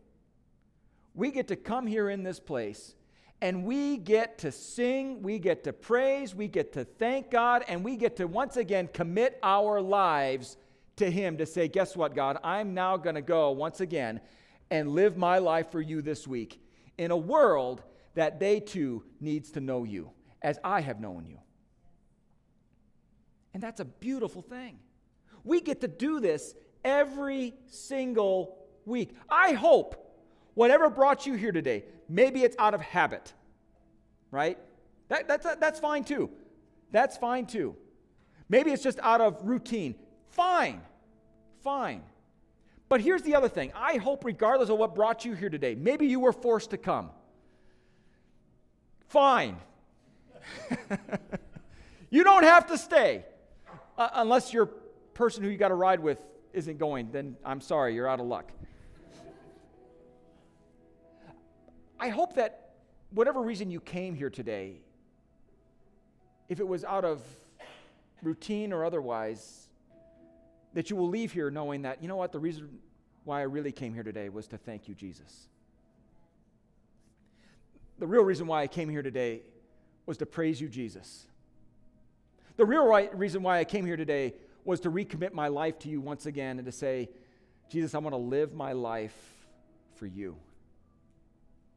we 1.12 1.30
get 1.30 1.48
to 1.48 1.56
come 1.56 1.86
here 1.86 2.08
in 2.08 2.22
this 2.22 2.40
place 2.40 2.94
and 3.42 3.64
we 3.64 3.98
get 3.98 4.38
to 4.38 4.50
sing, 4.50 5.20
we 5.20 5.38
get 5.38 5.62
to 5.64 5.74
praise, 5.74 6.34
we 6.34 6.48
get 6.48 6.72
to 6.72 6.86
thank 6.86 7.30
God, 7.30 7.66
and 7.68 7.84
we 7.84 7.96
get 7.96 8.16
to 8.16 8.26
once 8.26 8.56
again 8.56 8.88
commit 8.94 9.38
our 9.42 9.78
lives 9.78 10.56
to 10.96 11.10
Him 11.10 11.36
to 11.36 11.44
say, 11.44 11.68
Guess 11.68 11.98
what, 11.98 12.14
God? 12.14 12.38
I'm 12.42 12.72
now 12.72 12.96
going 12.96 13.16
to 13.16 13.20
go 13.20 13.50
once 13.50 13.80
again 13.80 14.22
and 14.70 14.88
live 14.88 15.18
my 15.18 15.36
life 15.36 15.70
for 15.70 15.82
you 15.82 16.00
this 16.00 16.26
week 16.26 16.62
in 16.96 17.10
a 17.10 17.16
world 17.18 17.82
that 18.14 18.40
they 18.40 18.58
too 18.58 19.04
needs 19.20 19.50
to 19.50 19.60
know 19.60 19.84
you 19.84 20.12
as 20.40 20.58
I 20.64 20.80
have 20.80 20.98
known 20.98 21.26
you. 21.26 21.40
And 23.54 23.62
that's 23.62 23.80
a 23.80 23.84
beautiful 23.84 24.42
thing. 24.42 24.78
We 25.44 25.60
get 25.60 25.80
to 25.82 25.88
do 25.88 26.20
this 26.20 26.54
every 26.84 27.54
single 27.66 28.58
week. 28.84 29.16
I 29.30 29.52
hope 29.52 30.00
whatever 30.54 30.90
brought 30.90 31.26
you 31.26 31.34
here 31.34 31.52
today, 31.52 31.84
maybe 32.08 32.42
it's 32.42 32.56
out 32.58 32.74
of 32.74 32.80
habit, 32.80 33.32
right? 34.30 34.58
That, 35.08 35.28
that's, 35.28 35.46
that's 35.56 35.78
fine 35.78 36.04
too. 36.04 36.30
That's 36.90 37.16
fine 37.16 37.46
too. 37.46 37.76
Maybe 38.48 38.72
it's 38.72 38.82
just 38.82 38.98
out 39.00 39.20
of 39.20 39.38
routine. 39.42 39.94
Fine. 40.30 40.82
Fine. 41.62 42.02
But 42.88 43.00
here's 43.00 43.22
the 43.22 43.34
other 43.34 43.48
thing 43.48 43.72
I 43.74 43.96
hope, 43.96 44.24
regardless 44.24 44.68
of 44.68 44.78
what 44.78 44.94
brought 44.94 45.24
you 45.24 45.34
here 45.34 45.48
today, 45.48 45.74
maybe 45.74 46.06
you 46.06 46.20
were 46.20 46.32
forced 46.32 46.70
to 46.70 46.76
come. 46.76 47.10
Fine. 49.08 49.56
you 52.10 52.24
don't 52.24 52.44
have 52.44 52.66
to 52.66 52.76
stay. 52.76 53.24
Uh, 53.96 54.08
unless 54.14 54.52
your 54.52 54.66
person 55.14 55.42
who 55.44 55.48
you 55.48 55.56
got 55.56 55.68
to 55.68 55.74
ride 55.74 56.00
with 56.00 56.18
isn't 56.52 56.78
going, 56.78 57.10
then 57.12 57.36
I'm 57.44 57.60
sorry, 57.60 57.94
you're 57.94 58.08
out 58.08 58.20
of 58.20 58.26
luck. 58.26 58.50
I 61.98 62.08
hope 62.08 62.34
that 62.34 62.74
whatever 63.10 63.40
reason 63.40 63.70
you 63.70 63.80
came 63.80 64.14
here 64.14 64.30
today, 64.30 64.76
if 66.48 66.60
it 66.60 66.66
was 66.66 66.84
out 66.84 67.04
of 67.04 67.22
routine 68.22 68.72
or 68.72 68.84
otherwise, 68.84 69.68
that 70.74 70.90
you 70.90 70.96
will 70.96 71.08
leave 71.08 71.32
here 71.32 71.50
knowing 71.50 71.82
that, 71.82 72.02
you 72.02 72.08
know 72.08 72.16
what, 72.16 72.32
the 72.32 72.38
reason 72.38 72.68
why 73.24 73.40
I 73.40 73.44
really 73.44 73.72
came 73.72 73.94
here 73.94 74.02
today 74.02 74.28
was 74.28 74.48
to 74.48 74.58
thank 74.58 74.88
you, 74.88 74.94
Jesus. 74.94 75.48
The 77.98 78.06
real 78.06 78.22
reason 78.22 78.46
why 78.48 78.62
I 78.62 78.66
came 78.66 78.88
here 78.88 79.02
today 79.02 79.42
was 80.04 80.18
to 80.18 80.26
praise 80.26 80.60
you, 80.60 80.68
Jesus. 80.68 81.26
The 82.56 82.64
real 82.64 82.86
right, 82.86 83.16
reason 83.16 83.42
why 83.42 83.58
I 83.58 83.64
came 83.64 83.84
here 83.84 83.96
today 83.96 84.34
was 84.64 84.80
to 84.80 84.90
recommit 84.90 85.32
my 85.32 85.48
life 85.48 85.78
to 85.80 85.88
you 85.88 86.00
once 86.00 86.26
again 86.26 86.58
and 86.58 86.66
to 86.66 86.72
say, 86.72 87.08
Jesus, 87.68 87.94
I 87.94 87.98
want 87.98 88.12
to 88.12 88.18
live 88.18 88.54
my 88.54 88.72
life 88.72 89.16
for 89.96 90.06
you. 90.06 90.36